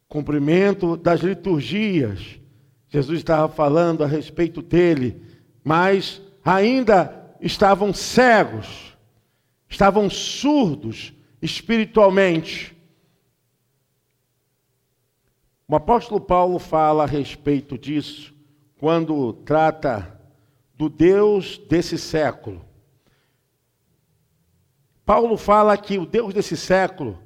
cumprimento 0.08 0.96
das 0.96 1.20
liturgias. 1.20 2.39
Jesus 2.88 3.17
estava 3.17 3.50
falando 3.50 4.01
a 4.01 4.08
respeito 4.08 4.62
dele, 4.62 5.22
mas 5.62 6.22
ainda 6.44 7.25
estavam 7.45 7.93
cegos, 7.93 8.97
estavam 9.69 10.09
surdos 10.09 11.13
espiritualmente. 11.39 12.75
O 15.67 15.75
apóstolo 15.75 16.19
Paulo 16.19 16.57
fala 16.57 17.03
a 17.03 17.07
respeito 17.07 17.77
disso 17.77 18.33
quando 18.79 19.31
trata 19.31 20.19
do 20.73 20.89
Deus 20.89 21.59
desse 21.69 21.99
século. 21.99 22.65
Paulo 25.05 25.37
fala 25.37 25.77
que 25.77 25.99
o 25.99 26.05
Deus 26.05 26.33
desse 26.33 26.57
século, 26.57 27.19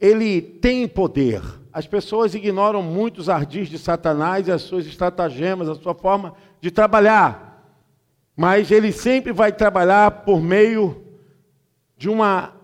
ele 0.00 0.40
tem 0.40 0.88
poder. 0.88 1.42
As 1.70 1.86
pessoas 1.86 2.34
ignoram 2.34 2.82
muito 2.82 3.18
os 3.18 3.28
ardis 3.28 3.68
de 3.68 3.78
Satanás 3.78 4.48
e 4.48 4.52
as 4.52 4.62
suas 4.62 4.86
estratagemas, 4.86 5.68
a 5.68 5.74
sua 5.74 5.94
forma 5.94 6.34
de 6.62 6.70
trabalhar 6.70 7.53
mas 8.36 8.70
ele 8.70 8.92
sempre 8.92 9.32
vai 9.32 9.52
trabalhar 9.52 10.10
por 10.24 10.40
meio 10.40 11.04
de 11.96 12.08
uma 12.08 12.54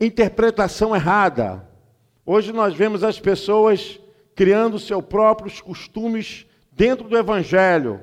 interpretação 0.00 0.94
errada. 0.94 1.66
Hoje 2.24 2.52
nós 2.52 2.74
vemos 2.74 3.04
as 3.04 3.20
pessoas 3.20 4.00
criando 4.34 4.78
seus 4.78 5.04
próprios 5.04 5.60
costumes 5.60 6.46
dentro 6.72 7.08
do 7.08 7.16
Evangelho. 7.16 8.00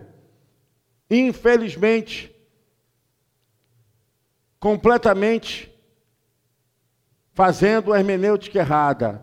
Infelizmente, 1.10 2.34
completamente 4.60 5.72
fazendo 7.34 7.92
a 7.92 8.00
hermenêutica 8.00 8.60
errada. 8.60 9.22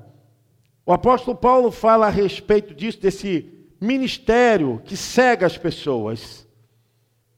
O 0.84 0.92
apóstolo 0.92 1.36
Paulo 1.36 1.70
fala 1.70 2.06
a 2.06 2.10
respeito 2.10 2.74
disso, 2.74 3.00
desse 3.00 3.68
ministério 3.80 4.82
que 4.84 4.96
cega 4.96 5.46
as 5.46 5.56
pessoas. 5.56 6.46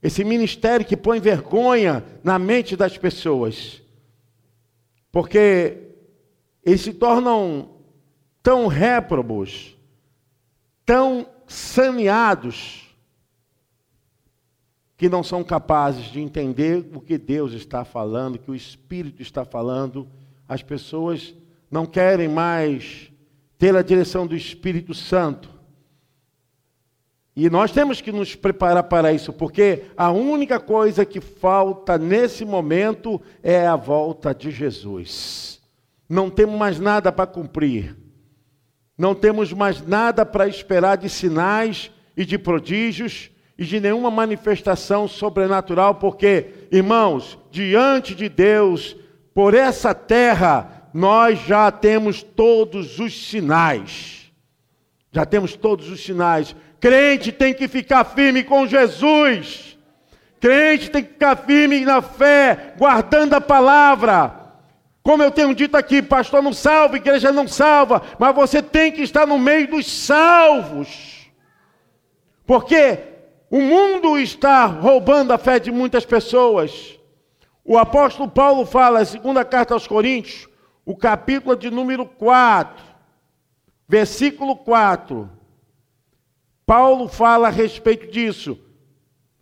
Esse 0.03 0.25
ministério 0.25 0.85
que 0.85 0.97
põe 0.97 1.21
vergonha 1.21 2.03
na 2.21 2.37
mente 2.37 2.75
das 2.75 2.97
pessoas. 2.97 3.81
Porque 5.09 5.77
eles 6.61 6.81
se 6.81 6.93
tornam 6.93 7.69
tão 8.41 8.67
réprobos, 8.67 9.77
tão 10.85 11.25
saneados, 11.47 12.83
que 14.97 15.07
não 15.07 15.23
são 15.23 15.41
capazes 15.41 16.05
de 16.05 16.19
entender 16.19 16.85
o 16.93 16.99
que 16.99 17.17
Deus 17.17 17.53
está 17.53 17.85
falando, 17.85 18.37
que 18.37 18.51
o 18.51 18.55
Espírito 18.55 19.21
está 19.21 19.45
falando. 19.45 20.07
As 20.47 20.61
pessoas 20.61 21.33
não 21.71 21.85
querem 21.85 22.27
mais 22.27 23.09
ter 23.57 23.73
a 23.75 23.81
direção 23.81 24.27
do 24.27 24.35
Espírito 24.35 24.93
Santo. 24.93 25.49
E 27.35 27.49
nós 27.49 27.71
temos 27.71 27.99
que 27.99 28.11
nos 28.11 28.35
preparar 28.35 28.83
para 28.83 29.11
isso, 29.11 29.33
porque 29.33 29.85
a 29.97 30.11
única 30.11 30.59
coisa 30.59 31.03
que 31.03 31.19
falta 31.19 31.97
nesse 31.97 32.45
momento 32.45 33.19
é 33.41 33.65
a 33.65 33.75
volta 33.75 34.35
de 34.35 34.51
Jesus. 34.51 35.59
Não 36.07 36.29
temos 36.29 36.55
mais 36.55 36.79
nada 36.79 37.11
para 37.11 37.25
cumprir. 37.25 37.97
Não 38.95 39.15
temos 39.15 39.51
mais 39.51 39.81
nada 39.85 40.23
para 40.23 40.47
esperar 40.47 40.97
de 40.97 41.09
sinais 41.09 41.89
e 42.15 42.23
de 42.23 42.37
prodígios 42.37 43.31
e 43.57 43.65
de 43.65 43.79
nenhuma 43.79 44.11
manifestação 44.11 45.07
sobrenatural, 45.07 45.95
porque, 45.95 46.67
irmãos, 46.71 47.39
diante 47.49 48.13
de 48.13 48.29
Deus, 48.29 48.95
por 49.33 49.55
essa 49.55 49.95
terra, 49.95 50.89
nós 50.93 51.39
já 51.39 51.71
temos 51.71 52.21
todos 52.21 52.99
os 52.99 53.27
sinais. 53.27 54.31
Já 55.11 55.25
temos 55.25 55.55
todos 55.55 55.89
os 55.89 56.03
sinais. 56.03 56.55
Crente 56.83 57.31
tem 57.31 57.53
que 57.53 57.69
ficar 57.69 58.03
firme 58.03 58.43
com 58.43 58.67
Jesus. 58.67 59.77
Crente 60.37 60.91
tem 60.91 61.01
que 61.01 61.13
ficar 61.13 61.37
firme 61.37 61.79
na 61.85 62.01
fé, 62.01 62.73
guardando 62.77 63.35
a 63.35 63.39
palavra. 63.39 64.51
Como 65.01 65.23
eu 65.23 65.31
tenho 65.31 65.55
dito 65.55 65.77
aqui, 65.77 66.01
pastor 66.01 66.43
não 66.43 66.51
salva, 66.51 66.97
igreja 66.97 67.31
não 67.31 67.47
salva, 67.47 68.01
mas 68.19 68.35
você 68.35 68.61
tem 68.61 68.91
que 68.91 69.01
estar 69.01 69.25
no 69.25 69.39
meio 69.39 69.69
dos 69.69 69.89
salvos. 69.89 71.31
Porque 72.45 72.99
o 73.49 73.61
mundo 73.61 74.19
está 74.19 74.65
roubando 74.65 75.31
a 75.31 75.37
fé 75.37 75.59
de 75.59 75.71
muitas 75.71 76.05
pessoas. 76.05 76.99
O 77.63 77.77
apóstolo 77.77 78.29
Paulo 78.29 78.65
fala, 78.65 78.99
a 78.99 79.05
segunda 79.05 79.45
carta 79.45 79.73
aos 79.73 79.87
Coríntios, 79.87 80.49
o 80.85 80.97
capítulo 80.97 81.55
de 81.55 81.71
número 81.71 82.05
4, 82.05 82.83
versículo 83.87 84.57
4. 84.57 85.42
Paulo 86.65 87.07
fala 87.07 87.47
a 87.47 87.51
respeito 87.51 88.11
disso. 88.11 88.57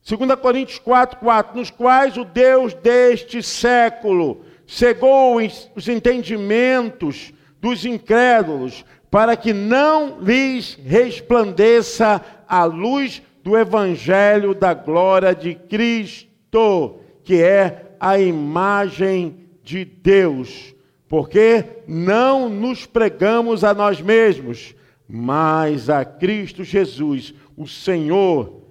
2 0.08 0.36
Coríntios 0.40 0.80
4, 0.80 1.20
4, 1.20 1.58
nos 1.58 1.70
quais 1.70 2.18
o 2.18 2.26
Deus 2.26 2.74
deste 2.74 3.44
século 3.44 4.44
cegou 4.66 5.38
os 5.76 5.88
entendimentos 5.88 7.32
dos 7.60 7.86
incrédulos, 7.86 8.84
para 9.12 9.36
que 9.36 9.54
não 9.54 10.20
lhes 10.22 10.80
resplandeça 10.84 12.24
a 12.48 12.64
luz 12.64 13.22
do 13.44 13.58
Evangelho 13.58 14.56
da 14.56 14.74
glória 14.74 15.36
de 15.36 15.54
Cristo, 15.54 17.00
que 17.24 17.42
é 17.42 17.92
a 18.00 18.18
imagem 18.18 19.50
de 19.64 19.86
Deus. 19.86 20.74
Porque 21.08 21.66
não 21.88 22.48
nos 22.48 22.86
pregamos 22.86 23.64
a 23.64 23.74
nós 23.74 24.02
mesmos, 24.02 24.74
mas 25.08 25.90
a 25.90 26.06
Cristo 26.06 26.64
Jesus, 26.64 27.34
o 27.58 27.68
Senhor, 27.68 28.62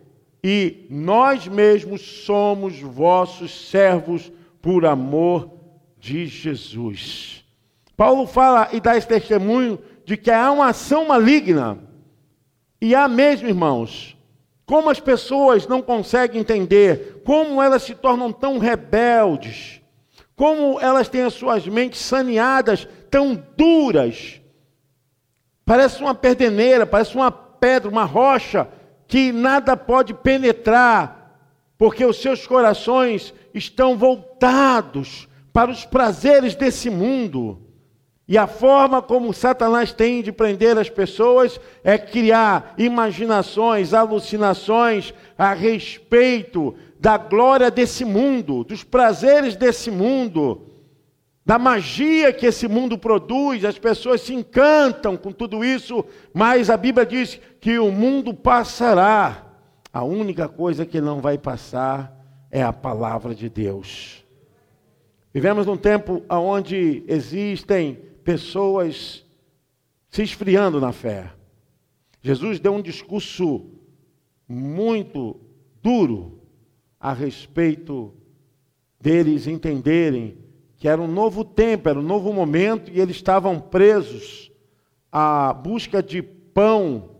e 0.42 0.86
nós 0.88 1.46
mesmos 1.46 2.00
somos 2.00 2.80
vossos 2.80 3.68
servos 3.68 4.32
por 4.62 4.86
amor 4.86 5.50
de 5.98 6.26
Jesus. 6.26 7.44
Paulo 7.96 8.26
fala 8.26 8.68
e 8.72 8.80
dá 8.80 8.96
esse 8.96 9.06
testemunho 9.06 9.78
de 10.04 10.16
que 10.16 10.30
há 10.30 10.50
uma 10.50 10.68
ação 10.68 11.06
maligna. 11.06 11.78
E 12.80 12.94
há 12.94 13.06
mesmo, 13.06 13.46
irmãos, 13.46 14.16
como 14.64 14.88
as 14.88 14.98
pessoas 14.98 15.66
não 15.66 15.82
conseguem 15.82 16.40
entender, 16.40 17.20
como 17.24 17.60
elas 17.60 17.82
se 17.82 17.94
tornam 17.94 18.32
tão 18.32 18.56
rebeldes, 18.56 19.82
como 20.34 20.80
elas 20.80 21.08
têm 21.08 21.22
as 21.22 21.34
suas 21.34 21.66
mentes 21.68 22.00
saneadas, 22.00 22.88
tão 23.10 23.34
duras. 23.56 24.39
Parece 25.70 26.02
uma 26.02 26.16
perdeneira, 26.16 26.84
parece 26.84 27.14
uma 27.14 27.30
pedra, 27.30 27.88
uma 27.88 28.02
rocha, 28.02 28.66
que 29.06 29.30
nada 29.30 29.76
pode 29.76 30.12
penetrar, 30.12 31.38
porque 31.78 32.04
os 32.04 32.20
seus 32.20 32.44
corações 32.44 33.32
estão 33.54 33.96
voltados 33.96 35.28
para 35.52 35.70
os 35.70 35.84
prazeres 35.84 36.56
desse 36.56 36.90
mundo. 36.90 37.62
E 38.26 38.36
a 38.36 38.48
forma 38.48 39.00
como 39.00 39.32
Satanás 39.32 39.92
tem 39.92 40.22
de 40.22 40.32
prender 40.32 40.76
as 40.76 40.90
pessoas 40.90 41.60
é 41.84 41.96
criar 41.96 42.74
imaginações, 42.76 43.94
alucinações 43.94 45.14
a 45.38 45.52
respeito 45.52 46.74
da 46.98 47.16
glória 47.16 47.70
desse 47.70 48.04
mundo, 48.04 48.64
dos 48.64 48.82
prazeres 48.82 49.54
desse 49.54 49.88
mundo, 49.88 50.69
da 51.50 51.58
magia 51.58 52.32
que 52.32 52.46
esse 52.46 52.68
mundo 52.68 52.96
produz. 52.96 53.64
As 53.64 53.76
pessoas 53.76 54.20
se 54.20 54.32
encantam 54.32 55.16
com 55.16 55.32
tudo 55.32 55.64
isso, 55.64 56.04
mas 56.32 56.70
a 56.70 56.76
Bíblia 56.76 57.04
diz 57.04 57.40
que 57.60 57.76
o 57.76 57.90
mundo 57.90 58.32
passará. 58.32 59.48
A 59.92 60.04
única 60.04 60.48
coisa 60.48 60.86
que 60.86 61.00
não 61.00 61.20
vai 61.20 61.36
passar 61.36 62.16
é 62.52 62.62
a 62.62 62.72
palavra 62.72 63.34
de 63.34 63.48
Deus. 63.48 64.24
Vivemos 65.34 65.66
num 65.66 65.76
tempo 65.76 66.22
onde 66.30 67.02
existem 67.08 67.96
pessoas 68.22 69.26
se 70.08 70.22
esfriando 70.22 70.80
na 70.80 70.92
fé. 70.92 71.32
Jesus 72.22 72.60
deu 72.60 72.74
um 72.74 72.80
discurso 72.80 73.66
muito 74.46 75.40
duro 75.82 76.40
a 77.00 77.12
respeito 77.12 78.14
deles 79.00 79.48
entenderem 79.48 80.38
que 80.80 80.88
era 80.88 81.00
um 81.00 81.06
novo 81.06 81.44
tempo, 81.44 81.90
era 81.90 81.98
um 81.98 82.02
novo 82.02 82.32
momento 82.32 82.90
e 82.90 82.98
eles 82.98 83.16
estavam 83.16 83.60
presos 83.60 84.50
à 85.12 85.52
busca 85.52 86.02
de 86.02 86.22
pão 86.22 87.10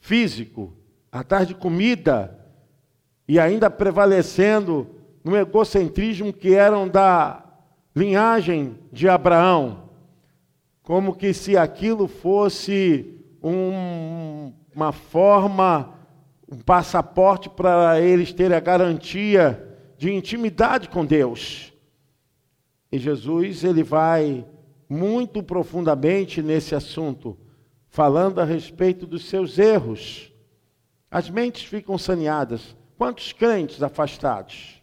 físico, 0.00 0.72
atrás 1.12 1.46
de 1.46 1.54
comida 1.54 2.36
e 3.28 3.38
ainda 3.38 3.70
prevalecendo 3.70 4.88
no 5.22 5.36
egocentrismo 5.36 6.32
que 6.32 6.54
eram 6.54 6.88
da 6.88 7.44
linhagem 7.94 8.76
de 8.92 9.08
Abraão 9.08 9.84
como 10.82 11.14
que 11.14 11.32
se 11.32 11.56
aquilo 11.56 12.08
fosse 12.08 13.16
um, 13.40 14.52
uma 14.74 14.90
forma, 14.90 15.94
um 16.50 16.58
passaporte 16.58 17.48
para 17.48 18.00
eles 18.00 18.32
terem 18.32 18.56
a 18.56 18.60
garantia 18.60 19.78
de 19.96 20.12
intimidade 20.12 20.88
com 20.88 21.06
Deus. 21.06 21.73
E 22.94 22.98
Jesus, 23.00 23.64
ele 23.64 23.82
vai 23.82 24.46
muito 24.88 25.42
profundamente 25.42 26.40
nesse 26.40 26.76
assunto, 26.76 27.36
falando 27.88 28.40
a 28.40 28.44
respeito 28.44 29.04
dos 29.04 29.24
seus 29.24 29.58
erros. 29.58 30.32
As 31.10 31.28
mentes 31.28 31.64
ficam 31.64 31.98
saneadas. 31.98 32.76
Quantos 32.96 33.32
crentes 33.32 33.82
afastados? 33.82 34.80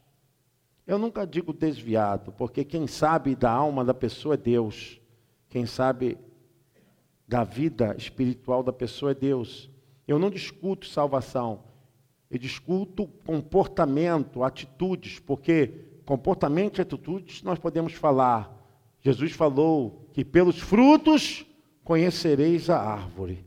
Eu 0.85 0.97
nunca 0.97 1.25
digo 1.25 1.53
desviado, 1.53 2.33
porque 2.33 2.65
quem 2.65 2.85
sabe 2.85 3.33
da 3.33 3.49
alma 3.49 3.85
da 3.85 3.93
pessoa 3.93 4.33
é 4.33 4.37
Deus. 4.37 4.99
Quem 5.47 5.65
sabe 5.65 6.17
da 7.25 7.45
vida 7.45 7.95
espiritual 7.97 8.61
da 8.61 8.73
pessoa 8.73 9.11
é 9.11 9.15
Deus. 9.15 9.69
Eu 10.05 10.19
não 10.19 10.29
discuto 10.29 10.85
salvação, 10.85 11.63
eu 12.29 12.37
discuto 12.37 13.07
comportamento, 13.25 14.43
atitudes, 14.43 15.17
porque 15.17 15.90
comportamento 16.11 16.77
e 16.77 16.81
atitudes 16.81 17.41
nós 17.41 17.57
podemos 17.57 17.93
falar. 17.93 18.53
Jesus 18.99 19.31
falou 19.31 20.09
que 20.11 20.25
pelos 20.25 20.59
frutos 20.59 21.45
conhecereis 21.85 22.69
a 22.69 22.77
árvore. 22.77 23.45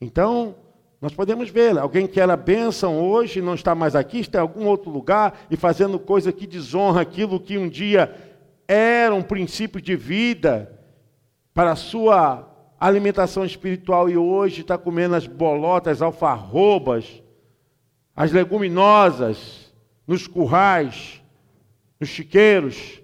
Então, 0.00 0.54
nós 1.00 1.12
podemos 1.12 1.50
ver, 1.50 1.76
alguém 1.76 2.06
que 2.06 2.20
era 2.20 2.36
bênção 2.36 3.00
hoje, 3.00 3.42
não 3.42 3.54
está 3.54 3.74
mais 3.74 3.96
aqui, 3.96 4.20
está 4.20 4.38
em 4.38 4.42
algum 4.42 4.64
outro 4.64 4.92
lugar 4.92 5.44
e 5.50 5.56
fazendo 5.56 5.98
coisa 5.98 6.32
que 6.32 6.46
desonra 6.46 7.00
aquilo 7.00 7.40
que 7.40 7.58
um 7.58 7.68
dia 7.68 8.14
era 8.68 9.12
um 9.12 9.20
princípio 9.22 9.82
de 9.82 9.96
vida, 9.96 10.72
para 11.52 11.72
a 11.72 11.76
sua 11.76 12.48
alimentação 12.78 13.44
espiritual 13.44 14.08
e 14.08 14.16
hoje 14.16 14.60
está 14.60 14.78
comendo 14.78 15.16
as 15.16 15.26
bolotas, 15.26 16.00
alfarrobas, 16.00 17.20
as 18.14 18.30
leguminosas, 18.30 19.74
nos 20.06 20.28
currais, 20.28 21.23
nos 21.98 22.08
chiqueiros 22.08 23.00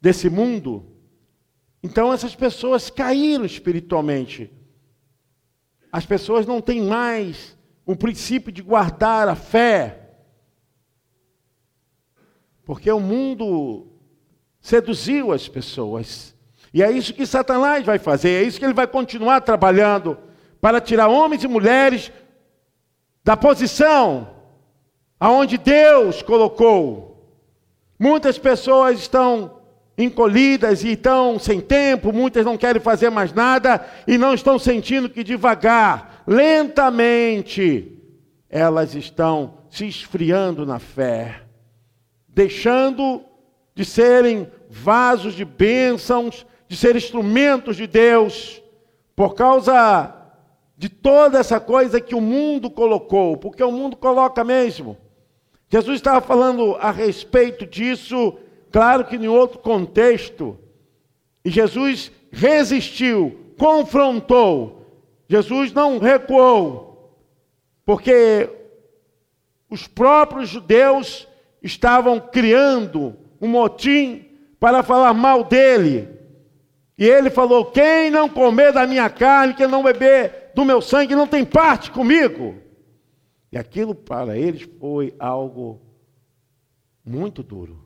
desse 0.00 0.28
mundo. 0.28 0.86
Então 1.82 2.12
essas 2.12 2.34
pessoas 2.34 2.90
caíram 2.90 3.44
espiritualmente. 3.44 4.50
As 5.92 6.06
pessoas 6.06 6.46
não 6.46 6.60
têm 6.60 6.82
mais 6.82 7.56
o 7.84 7.96
princípio 7.96 8.52
de 8.52 8.62
guardar 8.62 9.28
a 9.28 9.34
fé. 9.34 10.10
Porque 12.64 12.90
o 12.90 13.00
mundo 13.00 13.88
seduziu 14.60 15.32
as 15.32 15.48
pessoas. 15.48 16.36
E 16.72 16.82
é 16.82 16.90
isso 16.90 17.14
que 17.14 17.26
Satanás 17.26 17.84
vai 17.84 17.98
fazer, 17.98 18.30
é 18.30 18.46
isso 18.46 18.58
que 18.58 18.64
ele 18.64 18.74
vai 18.74 18.86
continuar 18.86 19.40
trabalhando 19.40 20.16
para 20.60 20.80
tirar 20.80 21.08
homens 21.08 21.42
e 21.42 21.48
mulheres 21.48 22.12
da 23.24 23.36
posição 23.36 24.36
aonde 25.18 25.58
Deus 25.58 26.22
colocou. 26.22 27.19
Muitas 28.02 28.38
pessoas 28.38 28.98
estão 28.98 29.60
encolhidas 29.98 30.82
e 30.82 30.92
estão 30.92 31.38
sem 31.38 31.60
tempo, 31.60 32.14
muitas 32.14 32.46
não 32.46 32.56
querem 32.56 32.80
fazer 32.80 33.10
mais 33.10 33.30
nada 33.30 33.86
e 34.06 34.16
não 34.16 34.32
estão 34.32 34.58
sentindo 34.58 35.10
que 35.10 35.22
devagar, 35.22 36.22
lentamente, 36.26 37.98
elas 38.48 38.94
estão 38.94 39.58
se 39.68 39.86
esfriando 39.86 40.64
na 40.64 40.78
fé, 40.78 41.42
deixando 42.26 43.22
de 43.74 43.84
serem 43.84 44.50
vasos 44.70 45.34
de 45.34 45.44
bênçãos 45.44 46.46
de 46.66 46.76
ser 46.76 46.96
instrumentos 46.96 47.76
de 47.76 47.86
Deus, 47.86 48.62
por 49.14 49.34
causa 49.34 50.14
de 50.74 50.88
toda 50.88 51.38
essa 51.38 51.60
coisa 51.60 52.00
que 52.00 52.14
o 52.14 52.20
mundo 52.22 52.70
colocou, 52.70 53.36
porque 53.36 53.62
o 53.62 53.70
mundo 53.70 53.94
coloca 53.94 54.42
mesmo. 54.42 54.96
Jesus 55.70 55.96
estava 55.96 56.20
falando 56.20 56.74
a 56.80 56.90
respeito 56.90 57.64
disso, 57.64 58.36
claro 58.72 59.04
que 59.04 59.14
em 59.14 59.28
outro 59.28 59.60
contexto, 59.60 60.58
e 61.44 61.50
Jesus 61.50 62.10
resistiu, 62.32 63.54
confrontou, 63.56 64.84
Jesus 65.28 65.72
não 65.72 65.98
recuou, 65.98 67.16
porque 67.86 68.50
os 69.70 69.86
próprios 69.86 70.48
judeus 70.48 71.28
estavam 71.62 72.18
criando 72.18 73.16
um 73.40 73.46
motim 73.46 74.24
para 74.58 74.82
falar 74.82 75.14
mal 75.14 75.44
dele. 75.44 76.08
E 76.98 77.06
ele 77.06 77.30
falou: 77.30 77.64
Quem 77.66 78.10
não 78.10 78.28
comer 78.28 78.72
da 78.72 78.86
minha 78.86 79.08
carne, 79.08 79.54
quem 79.54 79.68
não 79.68 79.82
beber 79.82 80.50
do 80.54 80.64
meu 80.64 80.82
sangue, 80.82 81.14
não 81.14 81.26
tem 81.26 81.44
parte 81.44 81.90
comigo. 81.90 82.56
E 83.52 83.58
aquilo 83.58 83.94
para 83.94 84.36
eles 84.36 84.62
foi 84.78 85.14
algo 85.18 85.80
muito 87.04 87.42
duro. 87.42 87.84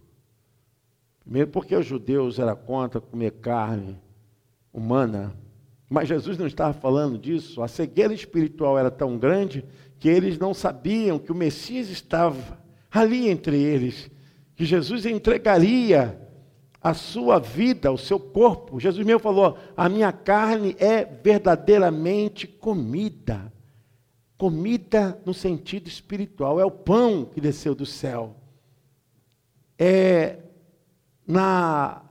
Primeiro, 1.21 1.51
porque 1.51 1.75
os 1.75 1.87
judeus 1.87 2.39
eram 2.39 2.55
contra 2.55 3.01
comer 3.01 3.33
carne 3.33 3.99
humana. 4.73 5.35
Mas 5.89 6.09
Jesus 6.09 6.37
não 6.37 6.47
estava 6.47 6.75
falando 6.75 7.17
disso. 7.17 7.63
A 7.63 7.69
cegueira 7.69 8.13
espiritual 8.13 8.79
era 8.79 8.91
tão 8.91 9.17
grande 9.17 9.65
que 9.99 10.09
eles 10.09 10.39
não 10.39 10.53
sabiam 10.53 11.19
que 11.19 11.33
o 11.33 11.35
Messias 11.35 11.89
estava 11.89 12.63
ali 12.91 13.29
entre 13.29 13.57
eles, 13.57 14.11
que 14.55 14.65
Jesus 14.65 15.07
entregaria 15.07 16.21
a 16.81 16.93
sua 16.93 17.39
vida, 17.39 17.91
o 17.91 17.97
seu 17.97 18.21
corpo. 18.21 18.79
Jesus 18.79 19.05
mesmo 19.07 19.21
falou: 19.21 19.57
a 19.75 19.89
minha 19.89 20.13
carne 20.13 20.77
é 20.79 21.05
verdadeiramente 21.05 22.47
comida. 22.47 23.51
Comida 24.37 25.21
no 25.25 25.33
sentido 25.33 25.89
espiritual, 25.89 26.61
é 26.61 26.65
o 26.65 26.71
pão 26.71 27.25
que 27.25 27.41
desceu 27.41 27.75
do 27.75 27.87
céu. 27.87 28.37
É 29.79 30.39
na 31.27 32.03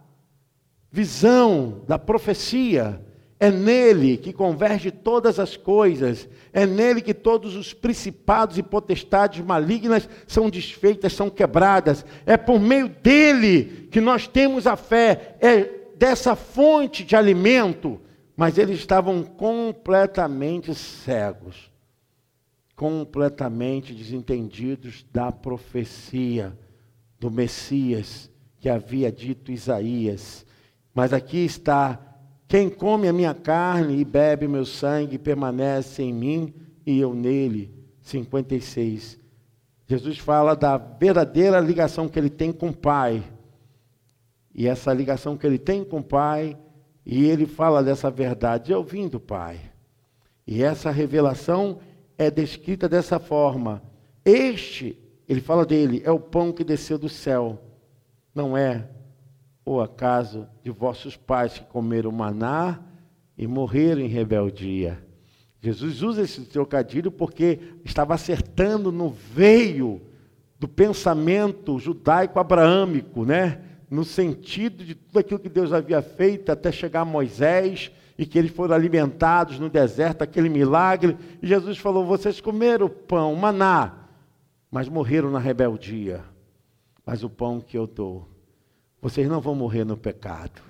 visão 0.91 1.81
da 1.88 1.99
profecia 1.99 3.03
é 3.43 3.51
nele 3.51 4.15
que 4.15 4.31
converge 4.31 4.89
todas 4.89 5.38
as 5.38 5.57
coisas, 5.57 6.29
é 6.53 6.65
nele 6.65 7.01
que 7.01 7.13
todos 7.13 7.57
os 7.57 7.73
principados 7.73 8.57
e 8.57 8.63
potestades 8.63 9.43
malignas 9.43 10.07
são 10.25 10.49
desfeitas, 10.49 11.12
são 11.12 11.29
quebradas. 11.29 12.05
É 12.25 12.38
por 12.38 12.57
meio 12.57 12.88
dele 12.88 13.89
que 13.91 13.99
nós 13.99 14.27
temos 14.27 14.65
a 14.65 14.77
fé, 14.77 15.36
é 15.41 15.69
dessa 15.97 16.38
fonte 16.38 17.03
de 17.03 17.17
alimento. 17.17 17.99
Mas 18.33 18.57
eles 18.57 18.79
estavam 18.79 19.21
completamente 19.23 20.73
cegos, 20.73 21.69
completamente 22.75 23.93
desentendidos 23.93 25.05
da 25.12 25.31
profecia 25.31 26.57
do 27.19 27.29
Messias 27.29 28.29
que 28.59 28.69
havia 28.69 29.12
dito 29.12 29.51
Isaías. 29.51 30.45
Mas 30.93 31.13
aqui 31.13 31.38
está: 31.38 31.99
quem 32.47 32.69
come 32.69 33.07
a 33.07 33.13
minha 33.13 33.33
carne 33.33 33.99
e 33.99 34.05
bebe 34.05 34.47
meu 34.47 34.65
sangue 34.65 35.17
permanece 35.17 36.03
em 36.03 36.13
mim 36.13 36.53
e 36.86 36.99
eu 36.99 37.13
nele. 37.13 37.73
56. 38.01 39.19
Jesus 39.88 40.17
fala 40.17 40.55
da 40.55 40.77
verdadeira 40.77 41.59
ligação 41.59 42.07
que 42.07 42.19
ele 42.19 42.29
tem 42.29 42.51
com 42.51 42.69
o 42.69 42.75
Pai. 42.75 43.23
E 44.53 44.67
essa 44.67 44.93
ligação 44.93 45.36
que 45.38 45.47
ele 45.47 45.57
tem 45.57 45.83
com 45.83 45.99
o 45.99 46.03
Pai, 46.03 46.57
e 47.05 47.25
ele 47.25 47.45
fala 47.45 47.83
dessa 47.83 48.12
verdade, 48.12 48.71
eu 48.71 48.83
vim 48.83 49.07
do 49.07 49.19
Pai. 49.19 49.59
E 50.45 50.62
essa 50.62 50.91
revelação 50.91 51.79
é 52.17 52.30
descrita 52.30 52.88
dessa 52.88 53.19
forma: 53.19 53.82
Este, 54.23 54.97
ele 55.28 55.41
fala 55.41 55.65
dele, 55.65 56.02
é 56.06 56.12
o 56.12 56.19
pão 56.19 56.52
que 56.52 56.63
desceu 56.63 56.97
do 56.97 57.10
céu. 57.10 57.62
Não 58.34 58.58
é 58.58 58.88
o 59.65 59.80
acaso 59.80 60.47
de 60.62 60.69
vossos 60.69 61.15
pais 61.15 61.58
que 61.58 61.65
comeram 61.65 62.12
maná 62.12 62.80
e 63.38 63.47
morreram 63.47 64.02
em 64.02 64.08
rebeldia. 64.08 65.04
Jesus 65.62 66.02
usa 66.02 66.23
esse 66.23 66.41
trocadilho 66.41 67.10
porque 67.10 67.60
estava 67.86 68.13
acertando 68.13 68.91
no 68.91 69.10
veio 69.10 70.02
do 70.60 70.67
pensamento 70.67 71.80
judaico-abraâmico, 71.80 73.23
né? 73.23 73.62
No 73.89 74.04
sentido 74.04 74.84
de 74.84 74.95
tudo 74.95 75.19
aquilo 75.19 75.39
que 75.39 75.49
Deus 75.49 75.71
havia 75.71 76.02
feito 76.02 76.52
até 76.52 76.71
chegar 76.71 77.02
a 77.02 77.06
Moisés 77.06 77.91
e 78.17 78.26
que 78.26 78.38
eles 78.38 78.52
foram 78.52 78.76
alimentados 78.76 79.60
no 79.60 79.69
deserto, 79.69 80.21
aquele 80.21 80.49
milagre. 80.49 81.17
E 81.41 81.47
Jesus 81.47 81.78
falou: 81.78 82.06
Vocês 82.06 82.39
comeram 82.39 82.88
pão, 82.88 83.36
maná, 83.36 83.93
mas 84.69 84.88
morreram 84.88 85.32
na 85.32 85.39
rebeldia. 85.39 86.21
Mas 87.06 87.23
o 87.23 87.30
pão 87.30 87.60
que 87.60 87.78
eu 87.78 87.86
dou, 87.86 88.28
vocês 89.02 89.28
não 89.28 89.41
vão 89.41 89.56
morrer 89.56 89.84
no 89.84 89.97
pecado. 89.97 90.62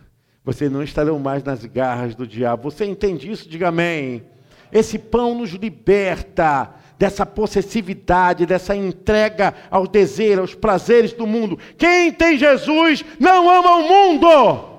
Vocês 0.44 0.72
não 0.72 0.84
estarão 0.84 1.20
mais 1.20 1.44
nas 1.44 1.64
garras 1.66 2.16
do 2.16 2.28
diabo. 2.28 2.70
Você 2.70 2.86
entende 2.86 3.32
isso? 3.32 3.48
Diga 3.48 3.70
amém. 3.70 4.24
Esse 4.72 4.98
pão 4.98 5.36
nos 5.36 5.52
liberta 5.52 6.74
dessa 6.98 7.26
possessividade, 7.26 8.46
dessa 8.46 8.76
entrega 8.76 9.54
ao 9.70 9.88
desejo, 9.88 10.42
aos 10.42 10.56
prazeres 10.56 11.14
do 11.14 11.28
mundo. 11.28 11.58
Quem 11.78 12.12
tem 12.12 12.38
Jesus 12.38 13.06
não 13.20 13.50
ama 13.50 13.76
o 13.76 13.88
mundo. 13.88 14.73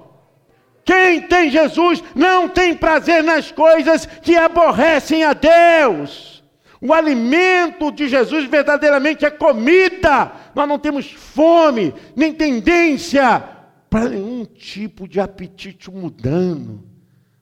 Quem 0.84 1.22
tem 1.22 1.50
Jesus 1.50 2.02
não 2.14 2.48
tem 2.48 2.74
prazer 2.74 3.22
nas 3.22 3.50
coisas 3.50 4.06
que 4.06 4.36
aborrecem 4.36 5.24
a 5.24 5.32
Deus. 5.32 6.34
O 6.80 6.92
alimento 6.92 7.90
de 7.90 8.08
Jesus 8.08 8.44
verdadeiramente 8.44 9.24
é 9.24 9.30
comida. 9.30 10.32
Nós 10.54 10.68
não 10.68 10.78
temos 10.78 11.10
fome, 11.10 11.94
nem 12.14 12.34
tendência 12.34 13.42
para 13.88 14.10
nenhum 14.10 14.44
tipo 14.44 15.08
de 15.08 15.18
apetite 15.18 15.90
mudando. 15.90 16.84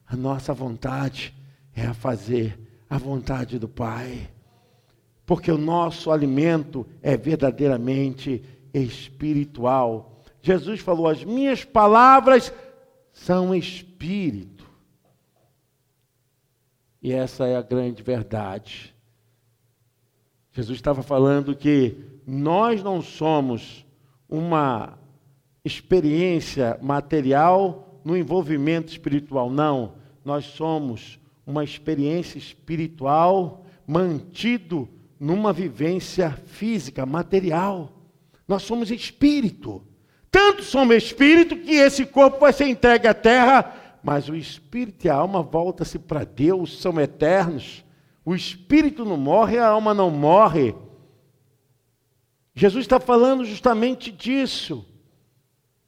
A 0.07 0.15
nossa 0.15 0.53
vontade 0.53 1.33
é 1.75 1.85
a 1.85 1.93
fazer 1.93 2.57
a 2.89 2.97
vontade 2.97 3.59
do 3.59 3.67
Pai. 3.67 4.29
Porque 5.25 5.51
o 5.51 5.57
nosso 5.57 6.11
alimento 6.11 6.85
é 7.01 7.17
verdadeiramente 7.17 8.43
espiritual. 8.73 10.21
Jesus 10.41 10.79
falou: 10.79 11.07
As 11.07 11.23
minhas 11.23 11.65
palavras 11.65 12.53
são 13.23 13.55
espírito. 13.55 14.69
E 17.01 17.13
essa 17.13 17.47
é 17.47 17.55
a 17.55 17.61
grande 17.61 18.03
verdade. 18.03 18.93
Jesus 20.51 20.77
estava 20.77 21.01
falando 21.01 21.55
que 21.55 21.95
nós 22.27 22.83
não 22.83 23.01
somos 23.01 23.85
uma 24.27 24.99
experiência 25.63 26.77
material 26.81 28.01
no 28.03 28.17
envolvimento 28.17 28.91
espiritual, 28.91 29.49
não. 29.49 29.95
Nós 30.25 30.43
somos 30.43 31.17
uma 31.47 31.63
experiência 31.63 32.37
espiritual 32.37 33.65
mantido 33.87 34.89
numa 35.17 35.53
vivência 35.53 36.31
física, 36.31 37.05
material. 37.05 37.89
Nós 38.45 38.63
somos 38.63 38.91
espírito. 38.91 39.81
Tanto 40.33 40.63
somos 40.63 40.95
espírito 40.95 41.55
que 41.55 41.75
esse 41.75 42.07
corpo 42.07 42.39
vai 42.39 42.51
ser 42.51 42.65
entregue 42.65 43.07
à 43.07 43.13
terra, 43.13 43.71
mas 44.03 44.27
o 44.27 44.35
espírito 44.35 45.05
e 45.05 45.09
a 45.09 45.13
alma 45.13 45.43
voltam-se 45.43 45.99
para 45.99 46.23
Deus, 46.23 46.81
são 46.81 46.99
eternos. 46.99 47.85
O 48.25 48.33
espírito 48.33 49.05
não 49.05 49.15
morre, 49.15 49.59
a 49.59 49.67
alma 49.67 49.93
não 49.93 50.09
morre. 50.09 50.73
Jesus 52.55 52.83
está 52.83 52.99
falando 52.99 53.45
justamente 53.45 54.11
disso. 54.11 54.83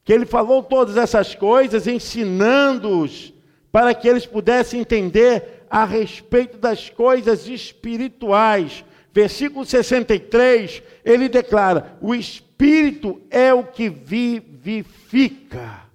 Que 0.04 0.14
ele 0.14 0.28
falou 0.28 0.62
todas 0.62 0.96
essas 0.96 1.34
coisas, 1.34 1.88
ensinando-os 1.88 3.34
para 3.72 3.96
que 3.96 4.08
eles 4.08 4.28
pudessem 4.28 4.82
entender 4.82 5.66
a 5.72 5.86
respeito 5.86 6.60
das 6.60 6.88
coisas 6.88 7.48
espirituais. 7.48 8.86
Versículo 9.16 9.66
63, 9.66 10.84
ele 11.06 11.30
declara: 11.30 11.98
O 12.02 12.14
Espírito 12.14 13.22
é 13.30 13.54
o 13.54 13.66
que 13.66 13.90
vivifica. 13.90 15.86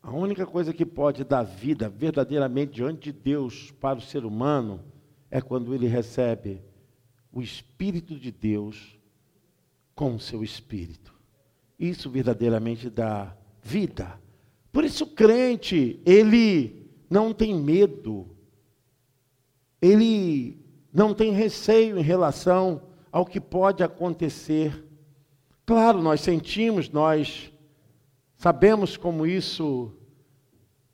A 0.00 0.12
única 0.12 0.46
coisa 0.46 0.72
que 0.72 0.86
pode 0.86 1.24
dar 1.24 1.42
vida 1.42 1.88
verdadeiramente 1.88 2.74
diante 2.74 3.10
de 3.10 3.12
Deus 3.12 3.72
para 3.80 3.98
o 3.98 4.00
ser 4.00 4.24
humano 4.24 4.80
é 5.28 5.40
quando 5.40 5.74
ele 5.74 5.88
recebe 5.88 6.62
o 7.32 7.42
Espírito 7.42 8.14
de 8.16 8.30
Deus 8.30 8.96
com 9.96 10.14
o 10.14 10.20
seu 10.20 10.44
Espírito. 10.44 11.12
Isso 11.76 12.08
verdadeiramente 12.08 12.88
dá 12.88 13.36
vida. 13.60 14.20
Por 14.70 14.84
isso 14.84 15.02
o 15.02 15.08
crente, 15.08 16.00
ele 16.06 16.88
não 17.10 17.34
tem 17.34 17.52
medo, 17.52 18.35
ele 19.86 20.58
não 20.92 21.14
tem 21.14 21.32
receio 21.32 21.98
em 21.98 22.02
relação 22.02 22.82
ao 23.12 23.24
que 23.24 23.40
pode 23.40 23.82
acontecer. 23.82 24.84
Claro, 25.64 26.02
nós 26.02 26.20
sentimos, 26.20 26.90
nós 26.90 27.52
sabemos 28.36 28.96
como 28.96 29.26
isso 29.26 29.92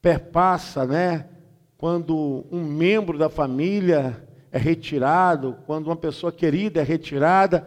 perpassa, 0.00 0.87
né? 0.87 1.28
Quando 1.76 2.46
um 2.50 2.64
membro 2.64 3.16
da 3.16 3.28
família 3.28 4.28
é 4.50 4.59
retirado, 4.59 5.57
quando 5.66 5.87
uma 5.87 5.96
pessoa 5.96 6.31
querida 6.31 6.81
é 6.81 6.85
retirada, 6.85 7.66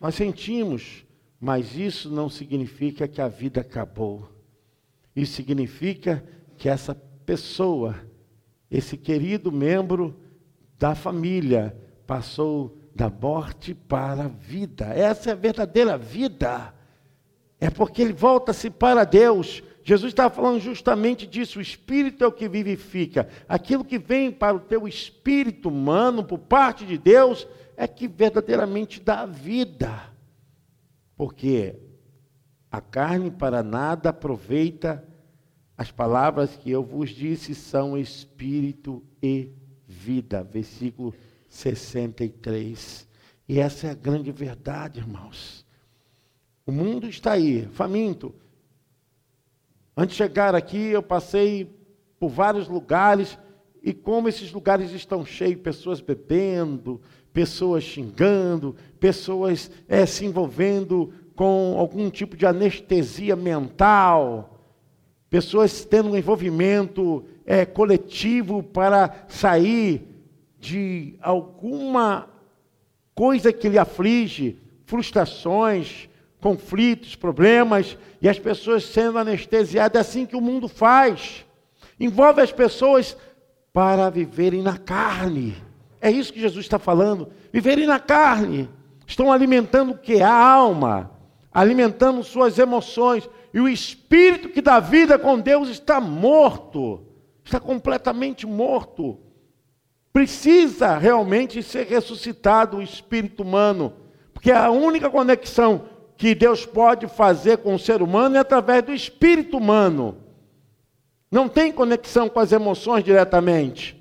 nós 0.00 0.14
sentimos, 0.14 1.04
mas 1.38 1.76
isso 1.76 2.10
não 2.10 2.28
significa 2.28 3.06
que 3.06 3.20
a 3.20 3.28
vida 3.28 3.60
acabou. 3.60 4.28
Isso 5.14 5.34
significa 5.34 6.24
que 6.56 6.68
essa 6.68 6.94
pessoa, 6.94 7.94
esse 8.70 8.96
querido 8.96 9.52
membro 9.52 10.21
da 10.82 10.96
família, 10.96 11.76
passou 12.06 12.76
da 12.92 13.08
morte 13.08 13.72
para 13.72 14.24
a 14.24 14.28
vida. 14.28 14.86
Essa 14.86 15.30
é 15.30 15.32
a 15.32 15.36
verdadeira 15.36 15.96
vida. 15.96 16.74
É 17.60 17.70
porque 17.70 18.02
ele 18.02 18.12
volta-se 18.12 18.68
para 18.68 19.04
Deus. 19.04 19.62
Jesus 19.84 20.10
estava 20.10 20.34
falando 20.34 20.58
justamente 20.58 21.24
disso. 21.24 21.60
O 21.60 21.62
Espírito 21.62 22.24
é 22.24 22.26
o 22.26 22.32
que 22.32 22.48
vivifica. 22.48 23.28
Aquilo 23.48 23.84
que 23.84 23.96
vem 23.96 24.32
para 24.32 24.56
o 24.56 24.60
teu 24.60 24.88
espírito 24.88 25.68
humano, 25.68 26.24
por 26.24 26.38
parte 26.38 26.84
de 26.84 26.98
Deus, 26.98 27.46
é 27.76 27.86
que 27.86 28.08
verdadeiramente 28.08 29.00
dá 29.00 29.24
vida 29.24 30.12
porque 31.22 31.76
a 32.68 32.80
carne 32.80 33.30
para 33.30 33.62
nada 33.62 34.10
aproveita, 34.10 35.06
as 35.78 35.92
palavras 35.92 36.56
que 36.56 36.68
eu 36.68 36.82
vos 36.82 37.10
disse 37.10 37.54
são 37.54 37.96
espírito 37.96 39.04
e 39.22 39.52
vida. 39.92 40.42
Versículo 40.42 41.14
63. 41.48 43.06
E 43.48 43.60
essa 43.60 43.88
é 43.88 43.90
a 43.90 43.94
grande 43.94 44.32
verdade, 44.32 45.00
irmãos. 45.00 45.66
O 46.64 46.72
mundo 46.72 47.08
está 47.08 47.32
aí, 47.32 47.68
faminto. 47.72 48.34
Antes 49.96 50.16
de 50.16 50.22
chegar 50.22 50.54
aqui, 50.54 50.78
eu 50.78 51.02
passei 51.02 51.70
por 52.18 52.30
vários 52.30 52.68
lugares, 52.68 53.36
e 53.82 53.92
como 53.92 54.28
esses 54.28 54.52
lugares 54.52 54.92
estão 54.92 55.26
cheios, 55.26 55.60
pessoas 55.60 56.00
bebendo, 56.00 57.00
pessoas 57.32 57.82
xingando, 57.82 58.76
pessoas 59.00 59.70
é, 59.88 60.06
se 60.06 60.24
envolvendo 60.24 61.12
com 61.34 61.74
algum 61.76 62.08
tipo 62.08 62.36
de 62.36 62.46
anestesia 62.46 63.34
mental, 63.34 64.51
pessoas 65.32 65.82
tendo 65.82 66.10
um 66.10 66.16
envolvimento 66.16 67.24
é, 67.46 67.64
coletivo 67.64 68.62
para 68.62 69.24
sair 69.28 70.06
de 70.60 71.16
alguma 71.22 72.28
coisa 73.14 73.50
que 73.50 73.66
lhe 73.66 73.78
aflige, 73.78 74.58
frustrações, 74.84 76.06
conflitos, 76.38 77.16
problemas, 77.16 77.96
e 78.20 78.28
as 78.28 78.38
pessoas 78.38 78.84
sendo 78.84 79.18
anestesiadas, 79.18 79.96
é 79.96 80.00
assim 80.02 80.26
que 80.26 80.36
o 80.36 80.40
mundo 80.40 80.68
faz. 80.68 81.46
Envolve 81.98 82.42
as 82.42 82.52
pessoas 82.52 83.16
para 83.72 84.10
viverem 84.10 84.60
na 84.60 84.76
carne. 84.76 85.56
É 85.98 86.10
isso 86.10 86.30
que 86.30 86.40
Jesus 86.40 86.66
está 86.66 86.78
falando. 86.78 87.32
Viverem 87.50 87.86
na 87.86 87.98
carne. 87.98 88.68
estão 89.06 89.32
alimentando 89.32 89.92
o 89.92 89.98
que? 89.98 90.20
A 90.20 90.30
alma, 90.30 91.10
alimentando 91.50 92.22
suas 92.22 92.58
emoções. 92.58 93.26
E 93.52 93.60
o 93.60 93.68
espírito 93.68 94.48
que 94.48 94.62
dá 94.62 94.80
vida 94.80 95.18
com 95.18 95.38
Deus 95.38 95.68
está 95.68 96.00
morto, 96.00 97.06
está 97.44 97.60
completamente 97.60 98.46
morto. 98.46 99.18
Precisa 100.12 100.96
realmente 100.96 101.62
ser 101.62 101.86
ressuscitado 101.86 102.78
o 102.78 102.82
espírito 102.82 103.42
humano, 103.42 103.94
porque 104.32 104.50
a 104.50 104.70
única 104.70 105.10
conexão 105.10 105.88
que 106.16 106.34
Deus 106.34 106.64
pode 106.64 107.08
fazer 107.08 107.58
com 107.58 107.74
o 107.74 107.78
ser 107.78 108.00
humano 108.00 108.36
é 108.36 108.38
através 108.38 108.82
do 108.82 108.94
espírito 108.94 109.56
humano. 109.56 110.18
Não 111.30 111.48
tem 111.48 111.72
conexão 111.72 112.28
com 112.28 112.38
as 112.38 112.52
emoções 112.52 113.02
diretamente. 113.02 113.98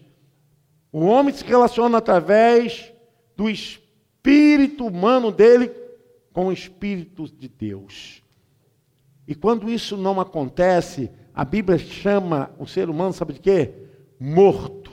O 0.92 1.06
homem 1.06 1.34
se 1.34 1.46
relaciona 1.46 1.98
através 1.98 2.92
do 3.38 3.50
espírito 3.50 4.86
humano 4.86 5.32
dele 5.32 5.72
com 6.34 6.48
o 6.48 6.52
espírito 6.52 7.26
de 7.28 7.48
Deus. 7.48 8.21
E 9.32 9.34
quando 9.34 9.70
isso 9.70 9.96
não 9.96 10.20
acontece, 10.20 11.10
a 11.34 11.46
Bíblia 11.46 11.78
chama 11.78 12.52
o 12.60 12.68
ser 12.68 12.90
humano, 12.90 13.14
sabe 13.14 13.32
de 13.32 13.40
quê? 13.40 13.74
Morto. 14.20 14.92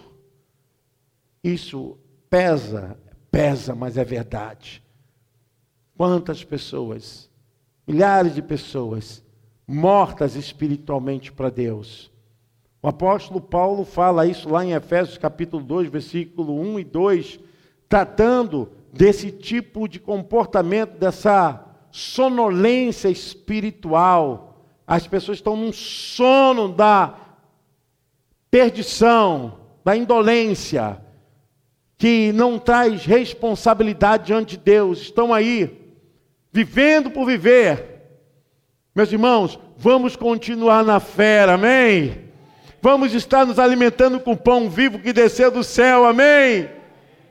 Isso 1.42 1.98
pesa, 2.31 2.96
pesa, 3.33 3.74
mas 3.74 3.96
é 3.96 4.05
verdade. 4.05 4.81
Quantas 5.96 6.44
pessoas, 6.44 7.29
milhares 7.85 8.37
de 8.37 8.40
pessoas, 8.40 9.24
mortas 9.66 10.37
espiritualmente 10.37 11.33
para 11.33 11.51
Deus. 11.51 12.09
O 12.81 12.87
apóstolo 12.87 13.40
Paulo 13.40 13.85
fala 13.85 14.24
isso 14.24 14.48
lá 14.48 14.64
em 14.64 14.70
Efésios 14.70 15.18
capítulo 15.18 15.64
2, 15.64 15.88
versículo 15.88 16.61
1 16.61 16.79
e 16.79 16.85
2, 16.85 17.40
tratando 17.88 18.70
desse 18.92 19.33
tipo 19.33 19.88
de 19.88 19.98
comportamento, 19.98 20.96
dessa 20.96 21.68
sonolência 21.90 23.09
espiritual. 23.09 24.64
As 24.87 25.07
pessoas 25.07 25.38
estão 25.38 25.57
num 25.57 25.72
sono 25.72 26.68
da 26.68 27.14
perdição, 28.51 29.59
da 29.85 29.96
indolência, 29.96 31.01
que 31.96 32.33
não 32.33 32.59
traz 32.59 33.05
responsabilidade 33.05 34.27
diante 34.27 34.57
de 34.57 34.62
Deus, 34.62 35.01
estão 35.01 35.35
aí 35.35 35.94
vivendo 36.53 37.11
por 37.11 37.27
viver. 37.27 37.98
Meus 38.94 39.12
irmãos, 39.12 39.59
vamos 39.77 40.16
continuar 40.16 40.85
na 40.85 41.01
fé, 41.01 41.42
amém? 41.44 42.29
Vamos 42.81 43.12
estar 43.12 43.44
nos 43.44 43.59
alimentando 43.59 44.20
com 44.20 44.37
pão 44.37 44.70
vivo 44.70 45.01
que 45.01 45.12
desceu 45.12 45.51
do 45.51 45.64
céu, 45.64 46.05
amém? 46.05 46.68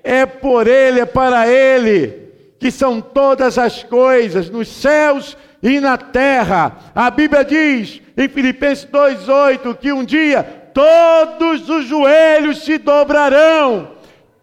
É 0.03 0.25
por 0.25 0.67
Ele, 0.67 0.99
é 0.99 1.05
para 1.05 1.47
Ele, 1.47 2.26
que 2.59 2.71
são 2.71 2.99
todas 3.01 3.57
as 3.57 3.83
coisas, 3.83 4.49
nos 4.49 4.67
céus 4.67 5.37
e 5.61 5.79
na 5.79 5.97
terra. 5.97 6.77
A 6.95 7.09
Bíblia 7.09 7.43
diz 7.43 8.01
em 8.17 8.27
Filipenses 8.27 8.85
2,8 8.85 9.75
que 9.77 9.91
um 9.91 10.03
dia 10.03 10.43
todos 10.73 11.69
os 11.69 11.85
joelhos 11.85 12.63
se 12.63 12.77
dobrarão, 12.77 13.91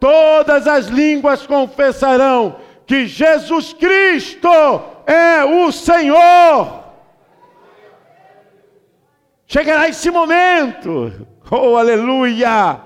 todas 0.01 0.67
as 0.67 0.87
línguas 0.87 1.47
confessarão 1.47 2.57
que 2.87 3.07
Jesus 3.07 3.73
Cristo 3.73 4.49
é 5.07 5.45
o 5.45 5.71
Senhor. 5.73 6.85
Chegará 9.47 9.89
esse 9.89 10.11
momento, 10.11 11.27
oh 11.51 11.77
aleluia! 11.77 12.81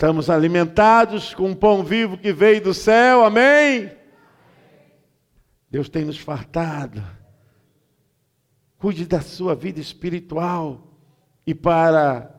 Estamos 0.00 0.30
alimentados 0.30 1.34
com 1.34 1.50
um 1.50 1.54
pão 1.54 1.84
vivo 1.84 2.16
que 2.16 2.32
veio 2.32 2.62
do 2.62 2.72
céu, 2.72 3.22
amém? 3.22 3.92
Deus 5.70 5.90
tem 5.90 6.06
nos 6.06 6.16
fartado. 6.16 7.04
Cuide 8.78 9.04
da 9.04 9.20
sua 9.20 9.54
vida 9.54 9.78
espiritual. 9.78 10.96
E 11.46 11.54
para 11.54 12.34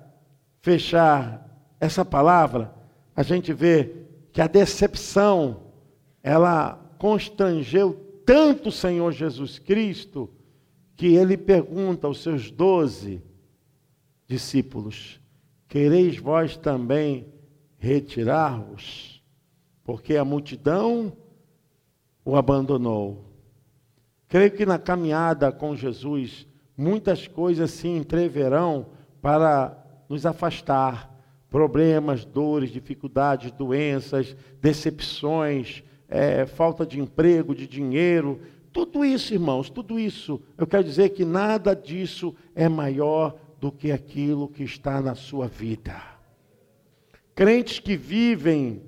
fechar 0.59 1.47
essa 1.79 2.03
palavra, 2.03 2.73
a 3.15 3.21
gente 3.21 3.53
vê 3.53 4.07
que 4.33 4.41
a 4.41 4.47
decepção, 4.47 5.67
ela 6.23 6.73
constrangeu 6.97 7.93
tanto 8.25 8.69
o 8.69 8.71
Senhor 8.71 9.11
Jesus 9.11 9.59
Cristo, 9.59 10.33
que 10.95 11.13
ele 11.13 11.37
pergunta 11.37 12.07
aos 12.07 12.23
seus 12.23 12.49
doze 12.49 13.21
discípulos: 14.27 15.21
Quereis 15.67 16.17
vós 16.17 16.57
também 16.57 17.30
retirar-vos? 17.81 19.21
Porque 19.83 20.15
a 20.15 20.23
multidão 20.23 21.11
o 22.23 22.37
abandonou. 22.37 23.25
Creio 24.29 24.51
que 24.51 24.65
na 24.65 24.77
caminhada 24.79 25.51
com 25.51 25.75
Jesus, 25.75 26.47
muitas 26.77 27.27
coisas 27.27 27.71
se 27.71 27.87
entreverão 27.87 28.85
para 29.21 29.77
nos 30.07 30.25
afastar 30.25 31.11
problemas, 31.49 32.23
dores, 32.23 32.69
dificuldades, 32.69 33.51
doenças, 33.51 34.37
decepções, 34.61 35.83
é, 36.07 36.45
falta 36.45 36.85
de 36.85 36.99
emprego, 36.99 37.53
de 37.53 37.67
dinheiro, 37.67 38.39
tudo 38.71 39.03
isso, 39.03 39.33
irmãos, 39.33 39.69
tudo 39.69 39.99
isso, 39.99 40.41
eu 40.57 40.65
quero 40.65 40.83
dizer 40.83 41.09
que 41.09 41.25
nada 41.25 41.75
disso 41.75 42.33
é 42.55 42.69
maior 42.69 43.35
do 43.59 43.71
que 43.71 43.91
aquilo 43.91 44.47
que 44.47 44.63
está 44.63 45.01
na 45.01 45.13
sua 45.13 45.47
vida. 45.47 46.10
Crentes 47.35 47.79
que 47.79 47.95
vivem 47.95 48.83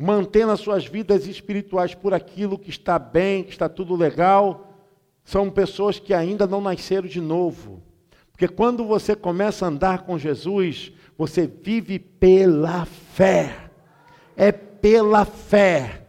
mantendo 0.00 0.52
as 0.52 0.60
suas 0.60 0.86
vidas 0.86 1.26
espirituais 1.26 1.94
por 1.94 2.14
aquilo 2.14 2.58
que 2.58 2.70
está 2.70 2.98
bem, 2.98 3.44
que 3.44 3.50
está 3.50 3.68
tudo 3.68 3.94
legal, 3.94 4.72
são 5.24 5.50
pessoas 5.50 5.98
que 5.98 6.14
ainda 6.14 6.46
não 6.46 6.60
nasceram 6.60 7.06
de 7.06 7.20
novo. 7.20 7.82
Porque 8.32 8.48
quando 8.48 8.84
você 8.84 9.14
começa 9.14 9.64
a 9.64 9.68
andar 9.68 10.04
com 10.04 10.18
Jesus, 10.18 10.92
você 11.16 11.46
vive 11.46 11.98
pela 11.98 12.86
fé. 12.86 13.70
É 14.34 14.50
pela 14.50 15.26
fé. 15.26 16.06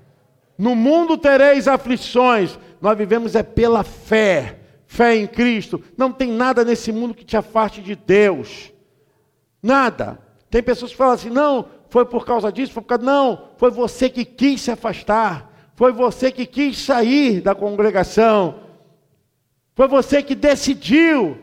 No 0.57 0.73
mundo 0.73 1.17
tereis 1.17 1.67
aflições, 1.67 2.57
nós 2.79 2.97
vivemos 2.97 3.35
é 3.35 3.43
pela 3.43 3.83
fé. 3.83 4.59
Fé 4.87 5.17
em 5.17 5.27
Cristo. 5.27 5.83
Não 5.97 6.11
tem 6.11 6.31
nada 6.31 6.63
nesse 6.63 6.91
mundo 6.91 7.13
que 7.13 7.25
te 7.25 7.35
afaste 7.35 7.81
de 7.81 7.95
Deus. 7.95 8.71
Nada. 9.61 10.30
Tem 10.51 10.61
pessoas 10.61 10.91
que 10.91 10.97
falam 10.97 11.13
assim: 11.13 11.29
não, 11.29 11.65
foi 11.89 12.05
por 12.05 12.25
causa 12.25 12.51
disso, 12.51 12.73
foi 12.73 12.83
por 12.83 12.89
causa. 12.89 13.03
Não, 13.03 13.47
foi 13.57 13.71
você 13.71 14.09
que 14.09 14.23
quis 14.23 14.61
se 14.61 14.69
afastar. 14.69 15.49
Foi 15.73 15.91
você 15.91 16.31
que 16.31 16.45
quis 16.45 16.77
sair 16.77 17.41
da 17.41 17.55
congregação. 17.55 18.59
Foi 19.73 19.87
você 19.87 20.21
que 20.21 20.35
decidiu 20.35 21.39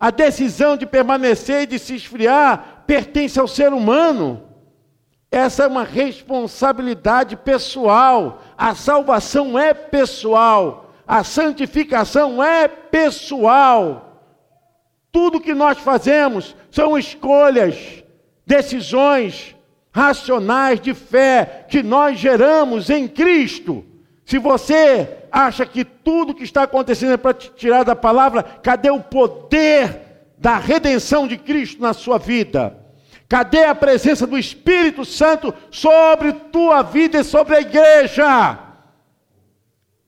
a 0.00 0.10
decisão 0.10 0.76
de 0.76 0.86
permanecer 0.86 1.62
e 1.62 1.66
de 1.66 1.78
se 1.78 1.94
esfriar 1.94 2.84
pertence 2.86 3.38
ao 3.38 3.46
ser 3.46 3.72
humano. 3.72 4.42
Essa 5.30 5.64
é 5.64 5.66
uma 5.66 5.84
responsabilidade 5.84 7.36
pessoal. 7.36 8.42
A 8.56 8.74
salvação 8.74 9.58
é 9.58 9.74
pessoal. 9.74 10.94
A 11.06 11.22
santificação 11.22 12.42
é 12.42 12.66
pessoal. 12.66 14.22
Tudo 15.12 15.40
que 15.40 15.54
nós 15.54 15.78
fazemos 15.78 16.56
são 16.70 16.98
escolhas, 16.98 18.02
decisões 18.46 19.56
racionais 19.90 20.80
de 20.80 20.94
fé 20.94 21.66
que 21.68 21.82
nós 21.82 22.18
geramos 22.18 22.88
em 22.90 23.08
Cristo. 23.08 23.84
Se 24.24 24.38
você 24.38 25.08
acha 25.30 25.66
que 25.66 25.84
tudo 25.84 26.34
que 26.34 26.44
está 26.44 26.62
acontecendo 26.62 27.12
é 27.12 27.16
para 27.16 27.34
te 27.34 27.50
tirar 27.50 27.82
da 27.82 27.96
palavra, 27.96 28.42
cadê 28.42 28.90
o 28.90 29.00
poder 29.00 30.00
da 30.38 30.58
redenção 30.58 31.26
de 31.26 31.36
Cristo 31.36 31.80
na 31.80 31.92
sua 31.92 32.18
vida? 32.18 32.78
Cadê 33.28 33.64
a 33.64 33.74
presença 33.74 34.26
do 34.26 34.38
Espírito 34.38 35.04
Santo 35.04 35.52
sobre 35.70 36.32
tua 36.32 36.82
vida 36.82 37.18
e 37.18 37.24
sobre 37.24 37.56
a 37.56 37.60
igreja? 37.60 38.58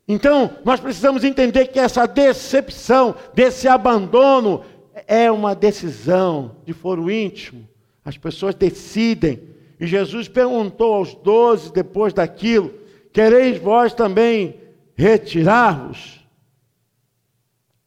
Então, 0.07 0.57
nós 0.65 0.81
precisamos 0.81 1.23
entender 1.23 1.67
que 1.67 1.79
essa 1.79 2.07
decepção, 2.07 3.15
desse 3.35 3.69
abandono, 3.69 4.65
é 5.07 5.31
uma 5.31 5.55
decisão 5.55 6.57
de 6.65 6.73
foro 6.73 7.11
íntimo. 7.11 7.68
As 8.09 8.17
pessoas 8.17 8.55
decidem. 8.55 9.43
E 9.79 9.87
Jesus 9.87 10.29
perguntou 10.29 10.95
aos 10.95 11.15
doze, 11.15 11.71
depois 11.71 12.15
daquilo: 12.15 12.73
Quereis 13.13 13.59
vós 13.59 13.93
também 13.93 14.59
retirar-vos? 14.97 16.27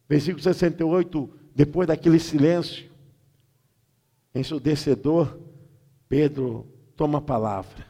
Versículo 0.07 0.43
68, 0.43 1.27
depois 1.55 1.87
daquele 1.87 2.19
silêncio 2.19 2.87
ensurdecedor, 4.35 5.39
Pedro 6.07 6.67
toma 6.95 7.17
a 7.17 7.21
palavra. 7.21 7.83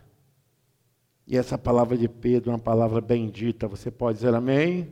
E 1.27 1.35
essa 1.35 1.57
palavra 1.57 1.97
de 1.97 2.07
Pedro 2.07 2.51
é 2.51 2.53
uma 2.53 2.59
palavra 2.59 3.01
bendita, 3.01 3.67
você 3.67 3.91
pode 3.91 4.19
dizer 4.19 4.33
amém? 4.33 4.89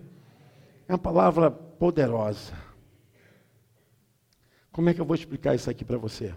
É 0.90 0.92
uma 0.92 1.00
palavra 1.00 1.50
poderosa. 1.50 2.52
Como 4.74 4.90
é 4.90 4.94
que 4.94 5.00
eu 5.00 5.06
vou 5.06 5.16
explicar 5.16 5.56
isso 5.56 5.70
aqui 5.70 5.86
para 5.86 5.98
você? 5.98 6.34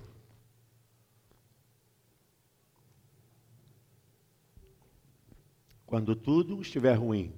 Quando 5.93 6.17
tudo 6.17 6.59
estiver 6.63 6.95
ruim. 6.95 7.35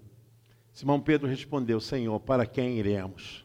Simão 0.73 1.01
Pedro 1.01 1.27
respondeu: 1.27 1.81
Senhor, 1.81 2.21
para 2.21 2.47
quem 2.47 2.79
iremos? 2.79 3.45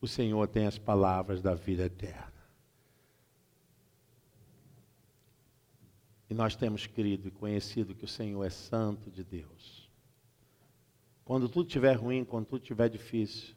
O 0.00 0.08
Senhor 0.08 0.48
tem 0.48 0.66
as 0.66 0.76
palavras 0.76 1.40
da 1.40 1.54
vida 1.54 1.84
eterna. 1.84 2.32
E 6.28 6.34
nós 6.34 6.56
temos 6.56 6.88
crido 6.88 7.28
e 7.28 7.30
conhecido 7.30 7.94
que 7.94 8.04
o 8.04 8.08
Senhor 8.08 8.42
é 8.42 8.50
santo 8.50 9.08
de 9.08 9.22
Deus. 9.22 9.88
Quando 11.24 11.48
tudo 11.48 11.68
estiver 11.68 11.94
ruim, 11.94 12.24
quando 12.24 12.46
tudo 12.46 12.62
estiver 12.62 12.88
difícil, 12.88 13.54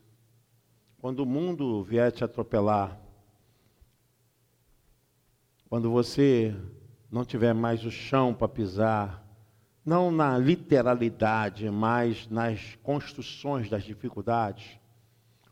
quando 0.99 1.21
o 1.21 1.25
mundo 1.25 1.83
vier 1.83 2.11
te 2.11 2.23
atropelar, 2.23 3.01
quando 5.67 5.89
você 5.89 6.55
não 7.09 7.25
tiver 7.25 7.55
mais 7.55 7.83
o 7.83 7.89
chão 7.89 8.31
para 8.31 8.47
pisar, 8.47 9.20
não 9.85 10.11
na 10.11 10.37
literalidade, 10.37 11.69
mas 11.69 12.27
nas 12.27 12.75
construções 12.83 13.69
das 13.69 13.83
dificuldades, 13.83 14.79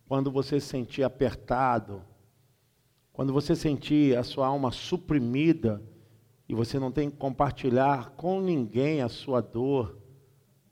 quando 0.08 0.32
você 0.32 0.60
se 0.60 0.68
sentir 0.68 1.04
apertado, 1.04 2.02
quando 3.12 3.34
você 3.34 3.56
sentir 3.56 4.18
a 4.18 4.24
sua 4.24 4.48
alma 4.48 4.72
suprimida 4.72 5.84
e 6.48 6.54
você 6.54 6.80
não 6.80 6.92
tem 6.92 7.10
que 7.10 7.18
compartilhar 7.18 8.12
com 8.12 8.40
ninguém 8.40 9.02
a 9.02 9.10
sua 9.10 9.42
dor, 9.42 10.00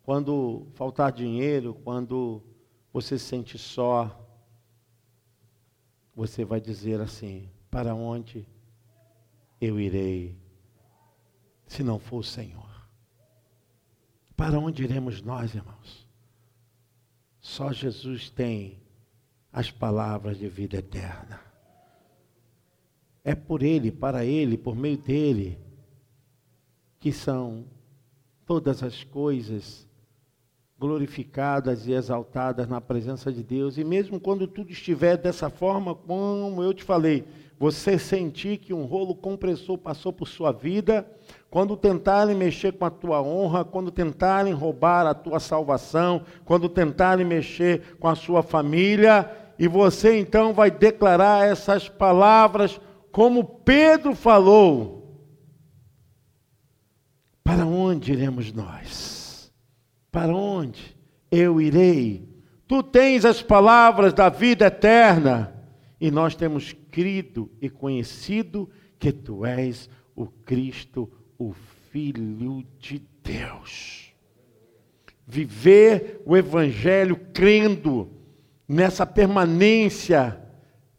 quando 0.03 0.67
faltar 0.73 1.11
dinheiro, 1.11 1.73
quando 1.83 2.41
você 2.93 3.19
se 3.19 3.25
sente 3.25 3.57
só, 3.57 4.25
você 6.15 6.45
vai 6.45 6.61
dizer 6.61 7.01
assim: 7.01 7.49
para 7.69 7.93
onde 7.93 8.47
eu 9.59 9.79
irei 9.79 10.35
se 11.67 11.83
não 11.83 11.99
for 11.99 12.19
o 12.19 12.23
Senhor? 12.23 12.66
Para 14.37 14.59
onde 14.59 14.83
iremos 14.83 15.21
nós, 15.21 15.55
irmãos? 15.55 16.07
Só 17.41 17.73
Jesus 17.73 18.29
tem 18.29 18.79
as 19.51 19.71
palavras 19.71 20.37
de 20.37 20.47
vida 20.47 20.77
eterna. 20.77 21.41
É 23.23 23.33
por 23.33 23.63
Ele, 23.63 23.91
para 23.91 24.23
Ele, 24.23 24.55
por 24.55 24.75
meio 24.75 24.97
dele, 24.97 25.57
que 26.99 27.11
são 27.11 27.65
todas 28.45 28.83
as 28.83 29.03
coisas 29.03 29.87
glorificadas 30.79 31.87
e 31.87 31.93
exaltadas 31.93 32.67
na 32.67 32.79
presença 32.79 33.33
de 33.33 33.41
Deus. 33.41 33.77
E 33.77 33.83
mesmo 33.83 34.19
quando 34.19 34.47
tudo 34.47 34.71
estiver 34.71 35.17
dessa 35.17 35.49
forma, 35.49 35.95
como 35.95 36.61
eu 36.61 36.73
te 36.73 36.83
falei, 36.83 37.27
você 37.59 37.97
sentir 37.97 38.57
que 38.57 38.73
um 38.73 38.85
rolo 38.85 39.15
compressor 39.15 39.77
passou 39.77 40.13
por 40.13 40.27
sua 40.27 40.51
vida, 40.51 41.09
quando 41.49 41.75
tentarem 41.75 42.35
mexer 42.35 42.73
com 42.73 42.85
a 42.85 42.89
tua 42.89 43.21
honra, 43.21 43.65
quando 43.65 43.89
tentarem 43.89 44.53
roubar 44.53 45.07
a 45.07 45.13
tua 45.13 45.39
salvação, 45.39 46.21
quando 46.45 46.69
tentarem 46.69 47.25
mexer 47.25 47.97
com 47.99 48.07
a 48.07 48.15
sua 48.15 48.43
família, 48.43 49.31
e 49.57 49.67
você 49.67 50.19
então 50.19 50.53
vai 50.53 50.69
declarar 50.69 51.47
essas 51.47 51.89
palavras 51.89 52.79
como 53.11 53.43
Pedro 53.43 54.13
falou. 54.13 54.97
Para 57.43 57.65
onde 57.65 58.11
iremos 58.11 58.53
nós? 58.53 59.51
Para 60.11 60.35
onde 60.35 60.95
eu 61.31 61.59
irei? 61.59 62.29
Tu 62.67 62.83
tens 62.83 63.25
as 63.25 63.41
palavras 63.41 64.13
da 64.13 64.29
vida 64.29 64.67
eterna, 64.67 65.55
e 65.99 66.11
nós 66.11 66.35
temos 66.35 66.75
crido 66.97 67.51
e 67.61 67.69
conhecido 67.69 68.67
que 68.97 69.11
tu 69.11 69.45
és 69.45 69.87
o 70.15 70.25
Cristo, 70.25 71.07
o 71.37 71.53
Filho 71.91 72.65
de 72.79 73.03
Deus. 73.21 74.15
Viver 75.23 76.23
o 76.25 76.35
Evangelho 76.35 77.15
crendo 77.35 78.09
nessa 78.67 79.05
permanência, 79.05 80.41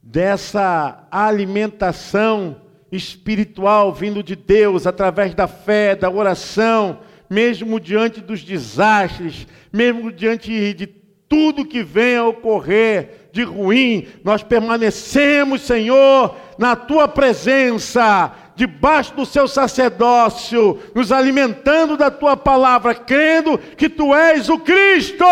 dessa 0.00 1.08
alimentação 1.10 2.62
espiritual 2.92 3.92
vindo 3.92 4.22
de 4.22 4.36
Deus 4.36 4.86
através 4.86 5.34
da 5.34 5.48
fé, 5.48 5.96
da 5.96 6.08
oração, 6.08 7.00
mesmo 7.28 7.80
diante 7.80 8.20
dos 8.20 8.44
desastres, 8.44 9.48
mesmo 9.72 10.12
diante 10.12 10.72
de 10.74 10.86
tudo 10.86 11.66
que 11.66 11.82
venha 11.82 12.20
a 12.20 12.28
ocorrer 12.28 13.27
de 13.38 13.44
ruim, 13.44 14.08
nós 14.24 14.42
permanecemos, 14.42 15.62
Senhor, 15.62 16.34
na 16.58 16.74
tua 16.74 17.06
presença, 17.06 18.34
debaixo 18.56 19.14
do 19.14 19.24
seu 19.24 19.46
sacerdócio, 19.46 20.80
nos 20.92 21.12
alimentando 21.12 21.96
da 21.96 22.10
tua 22.10 22.36
palavra, 22.36 22.96
crendo 22.96 23.56
que 23.56 23.88
tu 23.88 24.12
és 24.12 24.48
o 24.48 24.58
Cristo. 24.58 25.24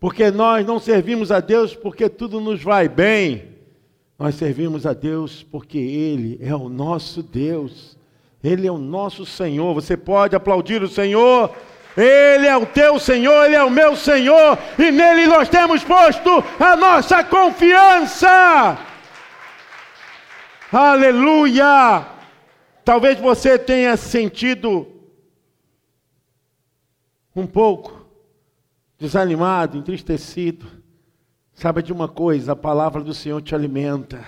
Porque 0.00 0.28
nós 0.32 0.66
não 0.66 0.80
servimos 0.80 1.30
a 1.30 1.38
Deus 1.38 1.72
porque 1.72 2.08
tudo 2.08 2.40
nos 2.40 2.60
vai 2.60 2.88
bem. 2.88 3.44
Nós 4.18 4.34
servimos 4.34 4.86
a 4.86 4.92
Deus 4.92 5.44
porque 5.44 5.78
Ele 5.78 6.36
é 6.40 6.54
o 6.54 6.68
nosso 6.68 7.22
Deus. 7.22 7.96
Ele 8.42 8.66
é 8.66 8.72
o 8.72 8.78
nosso 8.78 9.24
Senhor. 9.24 9.72
Você 9.74 9.96
pode 9.96 10.34
aplaudir 10.34 10.82
o 10.82 10.88
Senhor. 10.88 11.54
Ele 12.00 12.46
é 12.46 12.56
o 12.56 12.64
teu 12.64 13.00
Senhor, 13.00 13.46
Ele 13.46 13.56
é 13.56 13.64
o 13.64 13.70
meu 13.70 13.96
Senhor, 13.96 14.56
e 14.78 14.92
nele 14.92 15.26
nós 15.26 15.48
temos 15.48 15.82
posto 15.82 16.30
a 16.60 16.76
nossa 16.76 17.24
confiança. 17.24 18.78
Aleluia! 20.70 22.06
Talvez 22.84 23.18
você 23.18 23.58
tenha 23.58 23.96
sentido 23.96 24.86
um 27.34 27.48
pouco 27.48 28.06
desanimado, 28.96 29.76
entristecido. 29.76 30.66
Sabe 31.52 31.82
de 31.82 31.92
uma 31.92 32.06
coisa, 32.06 32.52
a 32.52 32.56
palavra 32.56 33.02
do 33.02 33.12
Senhor 33.12 33.42
te 33.42 33.56
alimenta. 33.56 34.24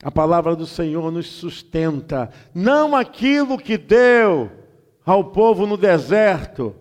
A 0.00 0.12
palavra 0.12 0.54
do 0.54 0.66
Senhor 0.66 1.10
nos 1.10 1.26
sustenta. 1.26 2.30
Não 2.54 2.94
aquilo 2.94 3.58
que 3.58 3.76
deu 3.76 4.59
ao 5.04 5.24
povo 5.24 5.66
no 5.66 5.76
deserto, 5.76 6.74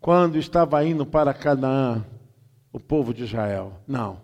quando 0.00 0.36
estava 0.38 0.84
indo 0.84 1.06
para 1.06 1.32
Canaã, 1.32 2.04
o 2.72 2.80
povo 2.80 3.12
de 3.12 3.24
Israel. 3.24 3.74
Não, 3.86 4.20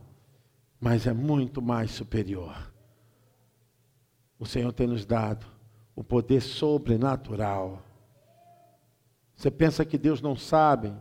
mas 0.81 1.07
é 1.07 1.13
muito 1.13 1.61
mais 1.61 1.91
superior. 1.91 2.57
O 4.39 4.47
Senhor 4.47 4.73
tem 4.73 4.87
nos 4.87 5.05
dado 5.05 5.47
o 5.95 6.03
poder 6.05 6.41
sobrenatural. 6.41 7.83
Você 9.35 9.51
pensa 9.51 9.85
que 9.85 9.99
Deus 9.99 10.23
não 10.23 10.37
sabe 10.37 10.93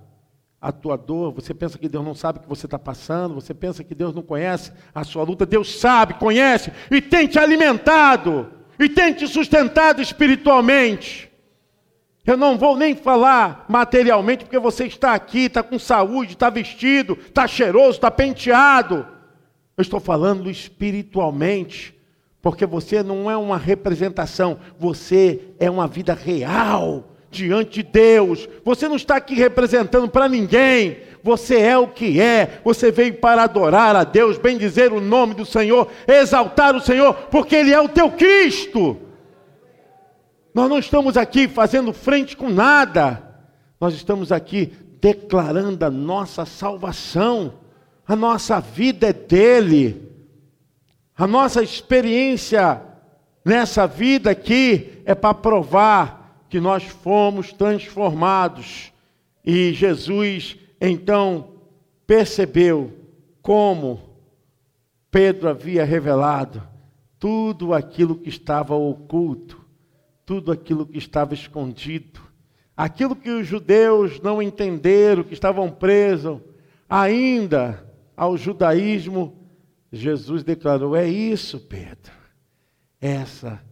a 0.59 0.71
tua 0.71 0.97
dor, 0.97 1.34
você 1.34 1.53
pensa 1.53 1.78
que 1.78 1.88
Deus 1.88 2.03
não 2.03 2.15
sabe 2.15 2.39
o 2.39 2.41
que 2.41 2.49
você 2.49 2.65
está 2.65 2.80
passando, 2.80 3.36
você 3.36 3.53
pensa 3.53 3.84
que 3.84 3.93
Deus 3.93 4.13
não 4.13 4.23
conhece 4.23 4.71
a 4.93 5.03
sua 5.03 5.23
luta, 5.23 5.45
Deus 5.45 5.80
sabe, 5.80 6.15
conhece 6.15 6.71
e 6.89 6.99
tem 6.99 7.28
te 7.28 7.38
alimentado 7.38 8.51
e 8.80 8.89
tem 8.89 9.13
te 9.13 9.28
sustentado 9.28 10.01
espiritualmente. 10.01 11.26
Eu 12.28 12.36
não 12.36 12.57
vou 12.57 12.75
nem 12.75 12.93
falar 12.93 13.65
materialmente, 13.69 14.43
porque 14.43 14.59
você 14.59 14.84
está 14.84 15.13
aqui, 15.13 15.45
está 15.45 15.63
com 15.63 15.80
saúde, 15.80 16.34
está 16.34 16.49
vestido, 16.49 17.17
está 17.25 17.47
cheiroso, 17.47 17.91
está 17.91 18.11
penteado. 18.11 19.07
Eu 19.78 19.82
estou 19.82 20.01
falando 20.01 20.49
espiritualmente, 20.49 21.95
porque 22.41 22.65
você 22.65 23.01
não 23.01 23.32
é 23.32 23.38
uma 23.38 23.57
representação, 23.57 24.59
você 24.78 25.39
é 25.57 25.71
uma 25.71 25.88
vida 25.88 26.13
real 26.13 27.15
diante 27.32 27.82
de 27.82 27.84
Deus. 27.84 28.49
Você 28.65 28.89
não 28.89 28.97
está 28.97 29.15
aqui 29.15 29.34
representando 29.34 30.09
para 30.09 30.28
ninguém. 30.28 30.97
Você 31.23 31.57
é 31.57 31.78
o 31.78 31.88
que 31.88 32.19
é. 32.19 32.59
Você 32.61 32.91
veio 32.91 33.13
para 33.13 33.43
adorar 33.43 33.95
a 33.95 34.03
Deus, 34.03 34.38
bem 34.38 34.57
dizer 34.57 34.91
o 34.91 34.99
nome 34.99 35.34
do 35.34 35.45
Senhor, 35.45 35.88
exaltar 36.05 36.75
o 36.75 36.82
Senhor, 36.82 37.13
porque 37.32 37.55
Ele 37.55 37.71
é 37.71 37.80
o 37.80 37.88
teu 37.88 38.11
Cristo. 38.11 39.07
Nós 40.53 40.69
não 40.69 40.79
estamos 40.79 41.17
aqui 41.17 41.47
fazendo 41.47 41.93
frente 41.93 42.35
com 42.35 42.49
nada. 42.49 43.23
Nós 43.79 43.93
estamos 43.93 44.31
aqui 44.31 44.73
declarando 44.99 45.85
a 45.85 45.89
nossa 45.89 46.45
salvação. 46.45 47.53
A 48.07 48.15
nossa 48.15 48.59
vida 48.59 49.07
é 49.07 49.13
dele. 49.13 50.11
A 51.15 51.27
nossa 51.27 51.61
experiência 51.61 52.81
nessa 53.43 53.87
vida 53.87 54.31
aqui 54.31 55.01
é 55.05 55.13
para 55.13 55.33
provar 55.33 56.45
que 56.49 56.59
nós 56.59 56.83
fomos 56.83 57.51
transformados. 57.53 58.91
E 59.45 59.73
Jesus 59.73 60.57
então 60.79 61.53
percebeu 62.05 62.93
como 63.41 63.99
Pedro 65.09 65.49
havia 65.49 65.83
revelado 65.83 66.61
tudo 67.19 67.73
aquilo 67.73 68.15
que 68.15 68.29
estava 68.29 68.75
oculto 68.75 69.66
tudo 70.28 70.51
aquilo 70.51 70.86
que 70.86 70.97
estava 70.97 71.34
escondido, 71.34 72.19
aquilo 72.75 73.15
que 73.15 73.30
os 73.30 73.47
judeus 73.47 74.19
não 74.19 74.41
entenderam, 74.41 75.23
que 75.23 75.34
estavam 75.34 75.71
presos 75.71 76.41
ainda 76.89 77.89
ao 78.15 78.36
judaísmo, 78.36 79.49
Jesus 79.89 80.43
declarou: 80.43 80.97
É 80.97 81.07
isso, 81.07 81.61
Pedro, 81.61 82.11
essa 82.99 83.63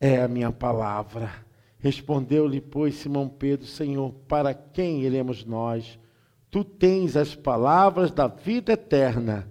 é 0.00 0.20
a 0.20 0.26
minha 0.26 0.50
palavra. 0.50 1.30
Respondeu-lhe, 1.78 2.60
pois, 2.60 2.96
Simão 2.96 3.28
Pedro: 3.28 3.64
Senhor, 3.64 4.12
para 4.26 4.52
quem 4.52 5.04
iremos 5.04 5.44
nós? 5.44 5.96
Tu 6.50 6.64
tens 6.64 7.16
as 7.16 7.36
palavras 7.36 8.10
da 8.10 8.26
vida 8.26 8.72
eterna. 8.72 9.48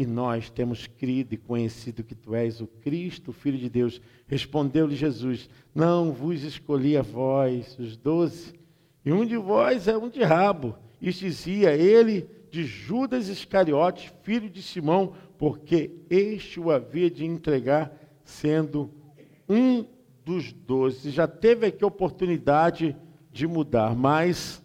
E 0.00 0.06
nós 0.06 0.48
temos 0.48 0.86
crido 0.86 1.34
e 1.34 1.36
conhecido 1.36 2.02
que 2.02 2.14
tu 2.14 2.34
és 2.34 2.58
o 2.62 2.66
Cristo, 2.66 3.32
o 3.32 3.34
Filho 3.34 3.58
de 3.58 3.68
Deus. 3.68 4.00
Respondeu-lhe 4.26 4.96
Jesus: 4.96 5.46
Não 5.74 6.10
vos 6.10 6.42
escolhi 6.42 6.96
a 6.96 7.02
vós, 7.02 7.78
os 7.78 7.98
doze, 7.98 8.54
e 9.04 9.12
um 9.12 9.26
de 9.26 9.36
vós 9.36 9.88
é 9.88 9.98
um 9.98 10.08
diabo. 10.08 10.74
Isso 11.02 11.20
dizia 11.20 11.76
ele 11.76 12.26
de 12.50 12.64
Judas 12.64 13.28
Iscariotes, 13.28 14.10
filho 14.22 14.48
de 14.48 14.62
Simão, 14.62 15.12
porque 15.36 15.90
este 16.08 16.58
o 16.58 16.70
havia 16.70 17.10
de 17.10 17.26
entregar, 17.26 17.94
sendo 18.24 18.90
um 19.46 19.84
dos 20.24 20.50
doze. 20.50 21.10
Já 21.10 21.28
teve 21.28 21.66
aqui 21.66 21.84
a 21.84 21.88
oportunidade 21.88 22.96
de 23.30 23.46
mudar, 23.46 23.94
mas 23.94 24.62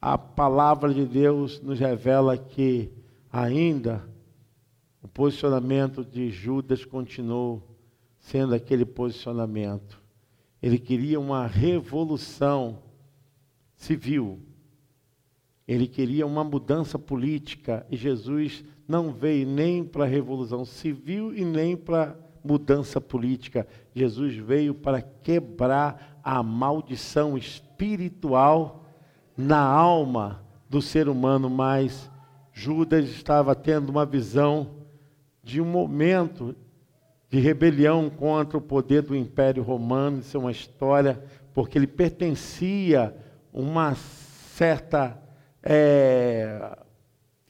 a 0.00 0.16
palavra 0.16 0.94
de 0.94 1.04
Deus 1.04 1.60
nos 1.60 1.78
revela 1.78 2.38
que 2.38 2.90
ainda 3.30 4.08
o 5.02 5.08
posicionamento 5.08 6.04
de 6.04 6.30
Judas 6.30 6.84
continuou 6.84 7.62
sendo 8.18 8.54
aquele 8.54 8.84
posicionamento. 8.84 10.00
Ele 10.62 10.78
queria 10.78 11.18
uma 11.18 11.46
revolução 11.46 12.82
civil. 13.74 14.40
Ele 15.66 15.86
queria 15.86 16.26
uma 16.26 16.44
mudança 16.44 16.98
política 16.98 17.86
e 17.90 17.96
Jesus 17.96 18.64
não 18.86 19.12
veio 19.12 19.46
nem 19.46 19.84
para 19.84 20.04
a 20.04 20.08
revolução 20.08 20.64
civil 20.64 21.34
e 21.34 21.44
nem 21.44 21.76
para 21.76 22.18
mudança 22.44 23.00
política. 23.00 23.66
Jesus 23.94 24.34
veio 24.34 24.74
para 24.74 25.00
quebrar 25.00 26.20
a 26.22 26.42
maldição 26.42 27.38
espiritual 27.38 28.84
na 29.36 29.60
alma 29.60 30.44
do 30.68 30.82
ser 30.82 31.08
humano, 31.08 31.48
mas 31.48 32.10
Judas 32.52 33.08
estava 33.08 33.54
tendo 33.54 33.88
uma 33.88 34.04
visão 34.04 34.79
de 35.42 35.60
um 35.60 35.64
momento 35.64 36.54
de 37.28 37.38
rebelião 37.38 38.10
contra 38.10 38.58
o 38.58 38.60
poder 38.60 39.02
do 39.02 39.16
Império 39.16 39.62
Romano, 39.62 40.18
isso 40.20 40.36
é 40.36 40.40
uma 40.40 40.50
história, 40.50 41.22
porque 41.54 41.78
ele 41.78 41.86
pertencia 41.86 43.14
a 43.52 43.58
uma 43.58 43.94
certa 43.94 45.20
é, 45.62 46.76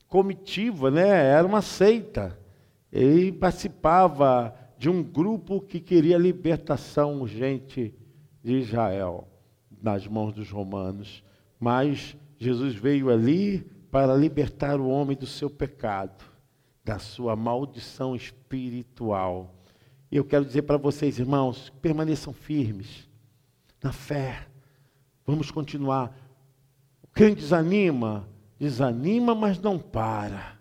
comitiva, 0.07 0.91
né? 0.91 1.09
era 1.09 1.47
uma 1.47 1.63
seita. 1.63 2.39
Ele 2.93 3.33
participava 3.33 4.55
de 4.77 4.89
um 4.89 5.03
grupo 5.03 5.61
que 5.61 5.81
queria 5.81 6.17
a 6.17 6.19
libertação 6.19 7.21
urgente 7.21 7.95
de 8.43 8.55
Israel 8.55 9.29
nas 9.83 10.07
mãos 10.07 10.33
dos 10.33 10.51
romanos. 10.51 11.23
Mas 11.59 12.17
Jesus 12.39 12.75
veio 12.75 13.11
ali 13.11 13.61
para 13.91 14.15
libertar 14.15 14.81
o 14.81 14.89
homem 14.89 15.17
do 15.17 15.27
seu 15.27 15.51
pecado, 15.51 16.25
da 16.85 16.99
sua 16.99 17.37
maldição 17.37 18.17
espiritual. 18.17 19.55
Eu 20.11 20.25
quero 20.25 20.45
dizer 20.45 20.63
para 20.63 20.77
vocês, 20.77 21.19
irmãos, 21.19 21.73
permaneçam 21.81 22.33
firmes 22.33 23.09
na 23.83 23.93
fé. 23.93 24.47
Vamos 25.25 25.51
continuar. 25.51 26.17
Quem 27.15 27.35
desanima, 27.35 28.29
desanima, 28.59 29.35
mas 29.35 29.61
não 29.61 29.79
para. 29.79 30.59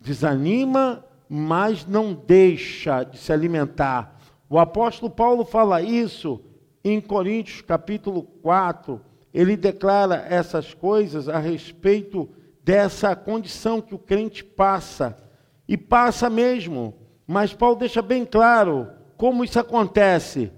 Desanima, 0.00 1.04
mas 1.28 1.86
não 1.86 2.14
deixa 2.14 3.04
de 3.04 3.18
se 3.18 3.32
alimentar. 3.32 4.18
O 4.48 4.58
apóstolo 4.58 5.10
Paulo 5.10 5.44
fala 5.44 5.82
isso 5.82 6.40
em 6.82 7.00
Coríntios 7.00 7.60
capítulo 7.62 8.22
4. 8.22 9.00
Ele 9.32 9.56
declara 9.56 10.26
essas 10.28 10.74
coisas 10.74 11.28
a 11.28 11.38
respeito 11.38 12.28
dessa 12.70 13.16
condição 13.16 13.82
que 13.82 13.96
o 13.96 13.98
crente 13.98 14.44
passa. 14.44 15.20
E 15.66 15.76
passa 15.76 16.30
mesmo. 16.30 16.94
Mas 17.26 17.52
Paulo 17.52 17.74
deixa 17.74 18.00
bem 18.00 18.24
claro 18.24 18.88
como 19.16 19.42
isso 19.42 19.58
acontece. 19.58 20.52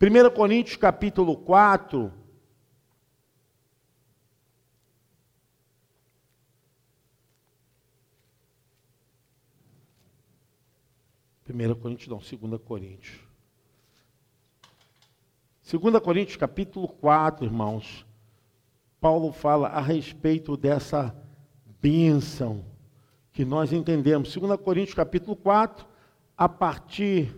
1 0.00 0.30
Coríntios 0.34 0.76
capítulo 0.76 1.36
4, 1.36 2.10
1 11.50 11.74
Coríntios, 11.74 12.08
não, 12.08 12.48
2 12.48 12.62
Coríntios. 12.62 13.20
2 15.70 16.02
Coríntios, 16.02 16.36
capítulo 16.38 16.88
4, 16.88 17.44
irmãos. 17.44 18.06
Paulo 18.98 19.32
fala 19.32 19.68
a 19.68 19.82
respeito 19.82 20.56
dessa 20.56 21.14
bênção 21.80 22.64
que 23.32 23.44
nós 23.44 23.72
entendemos. 23.72 24.34
2 24.34 24.60
Coríntios, 24.60 24.94
capítulo 24.94 25.36
4, 25.36 25.86
a 26.36 26.48
partir 26.48 27.34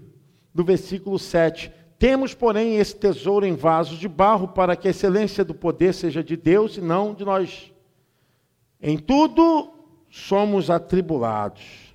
do 0.55 0.65
versículo 0.65 1.19
7. 1.19 1.73
Temos, 1.99 2.33
porém, 2.33 2.77
esse 2.77 2.97
tesouro 2.97 3.45
em 3.45 3.55
vasos 3.55 3.99
de 3.99 4.09
barro, 4.09 4.49
para 4.49 4.75
que 4.75 4.89
a 4.89 4.91
excelência 4.91 5.45
do 5.45 5.55
poder 5.55 5.93
seja 5.93 6.25
de 6.25 6.37
Deus 6.37 6.79
e 6.79 6.81
não 6.81 7.15
de 7.15 7.25
nós. 7.25 7.71
Em 8.81 8.97
tudo 8.97 9.71
somos 10.09 10.71
atribulados. 10.71 11.95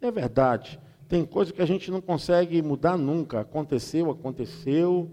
É 0.00 0.10
verdade. 0.10 0.80
Tem 1.08 1.24
coisa 1.24 1.52
que 1.52 1.62
a 1.62 1.66
gente 1.66 1.90
não 1.90 2.00
consegue 2.00 2.60
mudar 2.60 2.96
nunca. 2.96 3.40
Aconteceu, 3.40 4.10
aconteceu, 4.10 5.10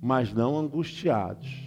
mas 0.00 0.32
não 0.32 0.58
angustiados. 0.58 1.65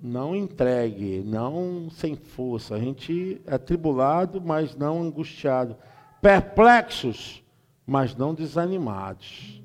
Não 0.00 0.34
entregue, 0.34 1.22
não 1.26 1.88
sem 1.90 2.14
força. 2.14 2.74
A 2.74 2.78
gente 2.78 3.40
é 3.46 3.58
tribulado, 3.58 4.40
mas 4.40 4.76
não 4.76 5.02
angustiado. 5.02 5.76
Perplexos, 6.20 7.42
mas 7.86 8.14
não 8.14 8.34
desanimados. 8.34 9.62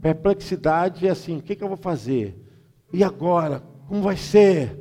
Perplexidade 0.00 1.06
é 1.06 1.10
assim: 1.10 1.38
o 1.38 1.42
que, 1.42 1.56
que 1.56 1.64
eu 1.64 1.68
vou 1.68 1.76
fazer? 1.76 2.36
E 2.92 3.02
agora? 3.02 3.62
Como 3.88 4.02
vai 4.02 4.16
ser? 4.16 4.78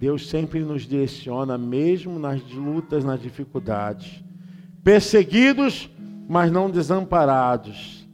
Deus 0.00 0.28
sempre 0.28 0.60
nos 0.60 0.82
direciona, 0.82 1.58
mesmo 1.58 2.18
nas 2.18 2.42
lutas, 2.52 3.04
nas 3.04 3.20
dificuldades 3.20 4.22
perseguidos, 4.88 5.90
mas 6.28 6.50
não 6.50 6.70
desamparados, 6.70 8.08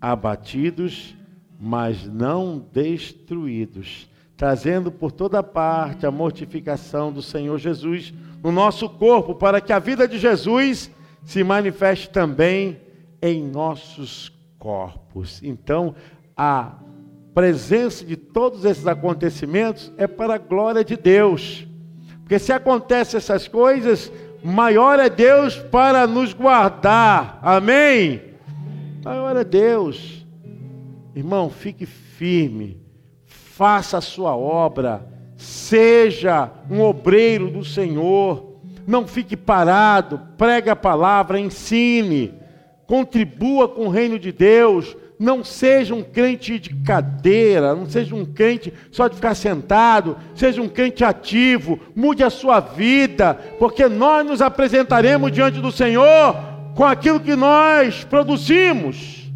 abatidos, 0.00 1.16
mas 1.58 2.06
não 2.06 2.58
destruídos, 2.72 4.07
trazendo 4.38 4.92
por 4.92 5.10
toda 5.10 5.42
parte 5.42 6.06
a 6.06 6.12
mortificação 6.12 7.12
do 7.12 7.20
Senhor 7.20 7.58
Jesus 7.58 8.14
no 8.40 8.52
nosso 8.52 8.88
corpo, 8.88 9.34
para 9.34 9.60
que 9.60 9.72
a 9.72 9.80
vida 9.80 10.06
de 10.06 10.16
Jesus 10.16 10.92
se 11.24 11.42
manifeste 11.42 12.08
também 12.08 12.80
em 13.20 13.42
nossos 13.42 14.32
corpos. 14.56 15.42
Então, 15.42 15.92
a 16.36 16.74
presença 17.34 18.04
de 18.04 18.16
todos 18.16 18.64
esses 18.64 18.86
acontecimentos 18.86 19.92
é 19.98 20.06
para 20.06 20.36
a 20.36 20.38
glória 20.38 20.84
de 20.84 20.96
Deus. 20.96 21.66
Porque 22.20 22.38
se 22.38 22.52
acontecem 22.52 23.18
essas 23.18 23.48
coisas, 23.48 24.12
maior 24.44 25.00
é 25.00 25.10
Deus 25.10 25.56
para 25.56 26.06
nos 26.06 26.32
guardar. 26.32 27.40
Amém? 27.42 28.22
Maior 29.04 29.34
é 29.34 29.42
Deus. 29.42 30.24
Irmão, 31.12 31.50
fique 31.50 31.84
firme. 31.86 32.87
Faça 33.58 33.98
a 33.98 34.00
sua 34.00 34.36
obra. 34.36 35.04
Seja 35.36 36.48
um 36.70 36.80
obreiro 36.80 37.50
do 37.50 37.64
Senhor. 37.64 38.60
Não 38.86 39.04
fique 39.04 39.36
parado. 39.36 40.20
Pregue 40.36 40.70
a 40.70 40.76
palavra, 40.76 41.40
ensine. 41.40 42.34
Contribua 42.86 43.68
com 43.68 43.86
o 43.86 43.90
reino 43.90 44.16
de 44.16 44.30
Deus 44.30 44.96
não 45.18 45.42
seja 45.42 45.96
um 45.96 46.04
crente 46.04 46.60
de 46.60 46.72
cadeira, 46.72 47.74
não 47.74 47.90
seja 47.90 48.14
um 48.14 48.24
crente 48.24 48.72
só 48.92 49.08
de 49.08 49.16
ficar 49.16 49.34
sentado, 49.34 50.16
seja 50.32 50.62
um 50.62 50.68
crente 50.68 51.02
ativo, 51.02 51.80
mude 51.92 52.22
a 52.22 52.30
sua 52.30 52.60
vida, 52.60 53.34
porque 53.58 53.88
nós 53.88 54.24
nos 54.24 54.40
apresentaremos 54.40 55.32
diante 55.32 55.60
do 55.60 55.72
Senhor 55.72 56.36
com 56.76 56.84
aquilo 56.84 57.18
que 57.18 57.34
nós 57.34 58.04
produzimos. 58.04 59.27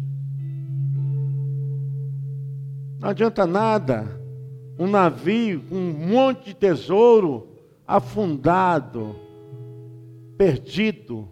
Não 3.03 3.09
adianta 3.09 3.45
nada 3.45 4.19
um 4.79 4.87
navio 4.87 5.61
com 5.69 5.75
um 5.75 6.07
monte 6.07 6.45
de 6.45 6.53
tesouro 6.55 7.49
afundado, 7.85 9.15
perdido 10.37 11.27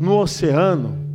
no 0.00 0.18
oceano 0.18 1.06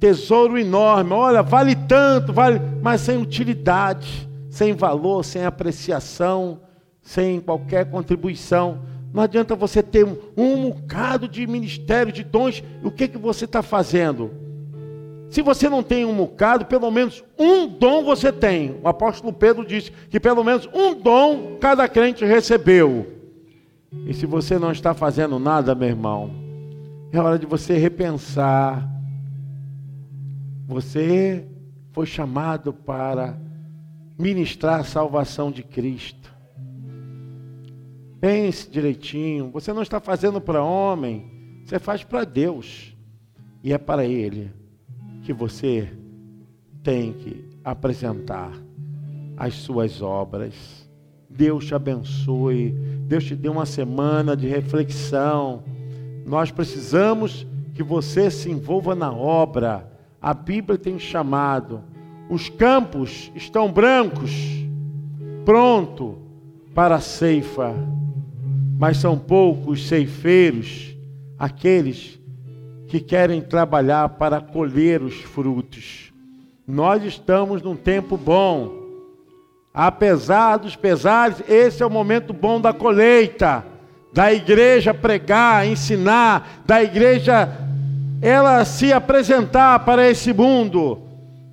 tesouro 0.00 0.58
enorme, 0.58 1.12
olha, 1.12 1.44
vale 1.44 1.76
tanto, 1.76 2.32
vale, 2.32 2.60
mas 2.82 3.02
sem 3.02 3.16
utilidade, 3.16 4.28
sem 4.50 4.72
valor, 4.72 5.24
sem 5.24 5.44
apreciação, 5.44 6.60
sem 7.00 7.40
qualquer 7.40 7.88
contribuição. 7.88 8.82
Não 9.14 9.22
adianta 9.22 9.54
você 9.54 9.80
ter 9.80 10.04
um, 10.04 10.16
um 10.36 10.70
bocado 10.70 11.28
de 11.28 11.46
ministério, 11.46 12.12
de 12.12 12.24
dons, 12.24 12.64
o 12.82 12.90
que, 12.90 13.06
que 13.06 13.16
você 13.16 13.44
está 13.44 13.62
fazendo? 13.62 14.41
Se 15.32 15.40
você 15.40 15.66
não 15.66 15.82
tem 15.82 16.04
um 16.04 16.14
bocado, 16.14 16.66
pelo 16.66 16.90
menos 16.90 17.24
um 17.38 17.66
dom 17.66 18.04
você 18.04 18.30
tem. 18.30 18.78
O 18.82 18.86
apóstolo 18.86 19.32
Pedro 19.32 19.64
disse 19.64 19.90
que 20.10 20.20
pelo 20.20 20.44
menos 20.44 20.68
um 20.74 20.94
dom 20.94 21.56
cada 21.58 21.88
crente 21.88 22.22
recebeu. 22.22 23.18
E 24.06 24.12
se 24.12 24.26
você 24.26 24.58
não 24.58 24.70
está 24.70 24.92
fazendo 24.92 25.38
nada, 25.38 25.74
meu 25.74 25.88
irmão, 25.88 26.30
é 27.10 27.18
hora 27.18 27.38
de 27.38 27.46
você 27.46 27.78
repensar. 27.78 28.86
Você 30.68 31.48
foi 31.92 32.04
chamado 32.04 32.74
para 32.74 33.34
ministrar 34.18 34.80
a 34.80 34.84
salvação 34.84 35.50
de 35.50 35.62
Cristo. 35.62 36.30
Pense 38.20 38.70
direitinho. 38.70 39.50
Você 39.50 39.72
não 39.72 39.80
está 39.80 39.98
fazendo 39.98 40.42
para 40.42 40.62
homem, 40.62 41.62
você 41.64 41.78
faz 41.78 42.04
para 42.04 42.22
Deus. 42.22 42.94
E 43.64 43.72
é 43.72 43.78
para 43.78 44.04
Ele 44.04 44.60
que 45.22 45.32
você 45.32 45.88
tem 46.82 47.12
que 47.12 47.44
apresentar 47.64 48.52
as 49.36 49.54
suas 49.54 50.02
obras. 50.02 50.54
Deus 51.28 51.66
te 51.66 51.74
abençoe. 51.74 52.72
Deus 53.06 53.24
te 53.24 53.34
dê 53.34 53.48
uma 53.48 53.66
semana 53.66 54.36
de 54.36 54.46
reflexão. 54.46 55.62
Nós 56.26 56.50
precisamos 56.50 57.46
que 57.74 57.82
você 57.82 58.30
se 58.30 58.50
envolva 58.50 58.94
na 58.94 59.12
obra. 59.12 59.90
A 60.20 60.34
Bíblia 60.34 60.78
tem 60.78 60.98
chamado. 60.98 61.82
Os 62.28 62.48
campos 62.48 63.30
estão 63.34 63.70
brancos, 63.72 64.32
pronto 65.44 66.18
para 66.74 66.96
a 66.96 67.00
ceifa, 67.00 67.74
mas 68.78 68.96
são 68.96 69.18
poucos 69.18 69.86
ceifeiros 69.86 70.96
aqueles 71.38 72.18
que 72.92 73.00
querem 73.00 73.40
trabalhar 73.40 74.06
para 74.10 74.38
colher 74.38 75.00
os 75.00 75.14
frutos. 75.14 76.12
Nós 76.68 77.02
estamos 77.02 77.62
num 77.62 77.74
tempo 77.74 78.18
bom. 78.18 78.70
Apesar 79.72 80.58
dos 80.58 80.76
pesares, 80.76 81.42
esse 81.48 81.82
é 81.82 81.86
o 81.86 81.90
momento 81.90 82.34
bom 82.34 82.60
da 82.60 82.70
colheita, 82.70 83.64
da 84.12 84.30
igreja 84.30 84.92
pregar, 84.92 85.66
ensinar, 85.66 86.62
da 86.66 86.82
igreja 86.82 87.48
ela 88.20 88.62
se 88.66 88.92
apresentar 88.92 89.78
para 89.86 90.06
esse 90.06 90.30
mundo. 90.34 91.00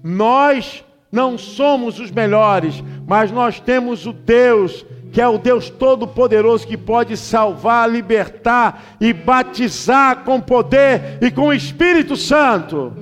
Nós 0.03 0.83
não 1.09 1.37
somos 1.37 2.01
os 2.01 2.11
melhores, 2.11 2.83
mas 3.07 3.31
nós 3.31 3.61
temos 3.61 4.05
o 4.05 4.11
Deus 4.11 4.85
que 5.11 5.21
é 5.21 5.27
o 5.27 5.37
Deus 5.37 5.69
Todo-Poderoso 5.69 6.67
que 6.67 6.77
pode 6.77 7.17
salvar, 7.17 7.89
libertar 7.89 8.95
e 9.01 9.11
batizar 9.11 10.23
com 10.23 10.39
poder 10.39 11.17
e 11.21 11.31
com 11.31 11.47
o 11.47 11.53
Espírito 11.53 12.15
Santo. 12.15 12.93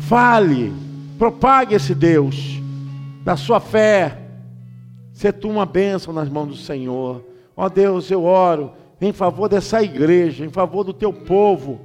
Fale, 0.00 0.72
propague 1.18 1.74
esse 1.74 1.94
Deus 1.94 2.60
da 3.24 3.36
sua 3.36 3.60
fé. 3.60 4.18
Ser 5.12 5.32
tu 5.32 5.48
uma 5.48 5.66
bênção 5.66 6.12
nas 6.12 6.28
mãos 6.28 6.46
do 6.46 6.56
Senhor. 6.56 7.24
Ó 7.56 7.66
oh 7.66 7.68
Deus, 7.68 8.08
eu 8.10 8.24
oro 8.24 8.72
em 9.00 9.12
favor 9.12 9.48
dessa 9.48 9.82
igreja, 9.82 10.44
em 10.44 10.50
favor 10.50 10.84
do 10.84 10.92
teu 10.92 11.12
povo. 11.12 11.80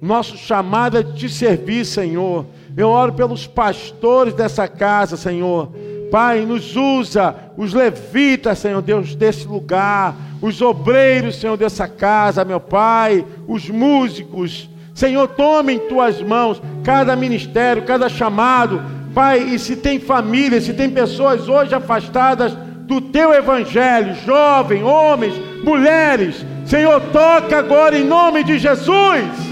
Nosso 0.00 0.38
chamado 0.38 0.96
é 0.96 1.02
de 1.02 1.12
te 1.12 1.28
servir, 1.28 1.84
Senhor. 1.84 2.46
Eu 2.74 2.88
oro 2.88 3.12
pelos 3.12 3.46
pastores 3.46 4.32
dessa 4.32 4.66
casa, 4.66 5.18
Senhor 5.18 5.70
Pai, 6.10 6.44
nos 6.44 6.76
usa 6.76 7.34
os 7.56 7.72
levitas, 7.72 8.58
Senhor 8.58 8.82
Deus, 8.82 9.14
desse 9.14 9.46
lugar, 9.46 10.14
os 10.42 10.60
obreiros, 10.60 11.36
Senhor, 11.36 11.56
dessa 11.56 11.86
casa, 11.86 12.44
meu 12.44 12.60
Pai, 12.60 13.24
os 13.46 13.68
músicos. 13.68 14.68
Senhor, 14.94 15.28
tome 15.28 15.74
em 15.74 15.78
tuas 15.78 16.20
mãos 16.20 16.60
cada 16.82 17.14
ministério, 17.14 17.82
cada 17.82 18.08
chamado. 18.08 18.82
Pai, 19.14 19.40
e 19.40 19.58
se 19.58 19.76
tem 19.76 19.98
família, 19.98 20.60
se 20.60 20.74
tem 20.74 20.90
pessoas 20.90 21.48
hoje 21.48 21.74
afastadas 21.74 22.52
do 22.86 23.00
teu 23.00 23.32
evangelho, 23.32 24.14
jovens, 24.26 24.82
homens, 24.82 25.34
mulheres, 25.62 26.44
Senhor, 26.66 27.00
toca 27.12 27.58
agora 27.58 27.96
em 27.96 28.04
nome 28.04 28.42
de 28.42 28.58
Jesus. 28.58 29.50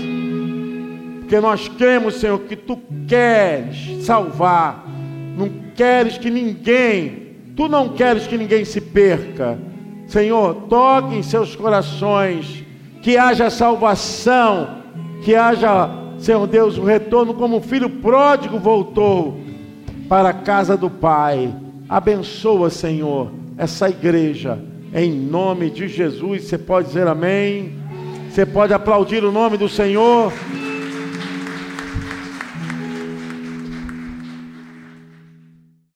Porque 1.20 1.40
nós 1.40 1.68
cremos, 1.68 2.14
Senhor, 2.16 2.38
que 2.40 2.56
tu 2.56 2.78
queres 3.06 4.04
salvar 4.04 4.87
não 5.38 5.48
queres 5.76 6.18
que 6.18 6.28
ninguém, 6.28 7.28
tu 7.56 7.68
não 7.68 7.90
queres 7.90 8.26
que 8.26 8.36
ninguém 8.36 8.64
se 8.64 8.80
perca. 8.80 9.56
Senhor, 10.08 10.54
toque 10.68 11.14
em 11.14 11.22
seus 11.22 11.54
corações, 11.54 12.64
que 13.00 13.16
haja 13.16 13.48
salvação, 13.48 14.82
que 15.22 15.36
haja, 15.36 15.88
Senhor 16.18 16.44
Deus, 16.48 16.76
o 16.76 16.82
um 16.82 16.84
retorno 16.84 17.34
como 17.34 17.58
o 17.58 17.62
filho 17.62 17.88
pródigo 17.88 18.58
voltou 18.58 19.40
para 20.08 20.30
a 20.30 20.34
casa 20.34 20.76
do 20.76 20.90
Pai. 20.90 21.54
Abençoa, 21.88 22.68
Senhor, 22.68 23.30
essa 23.56 23.88
igreja, 23.88 24.58
em 24.92 25.12
nome 25.12 25.70
de 25.70 25.86
Jesus. 25.86 26.44
Você 26.44 26.58
pode 26.58 26.88
dizer 26.88 27.06
amém? 27.06 27.74
Você 28.28 28.44
pode 28.44 28.74
aplaudir 28.74 29.22
o 29.22 29.30
nome 29.30 29.56
do 29.56 29.68
Senhor? 29.68 30.32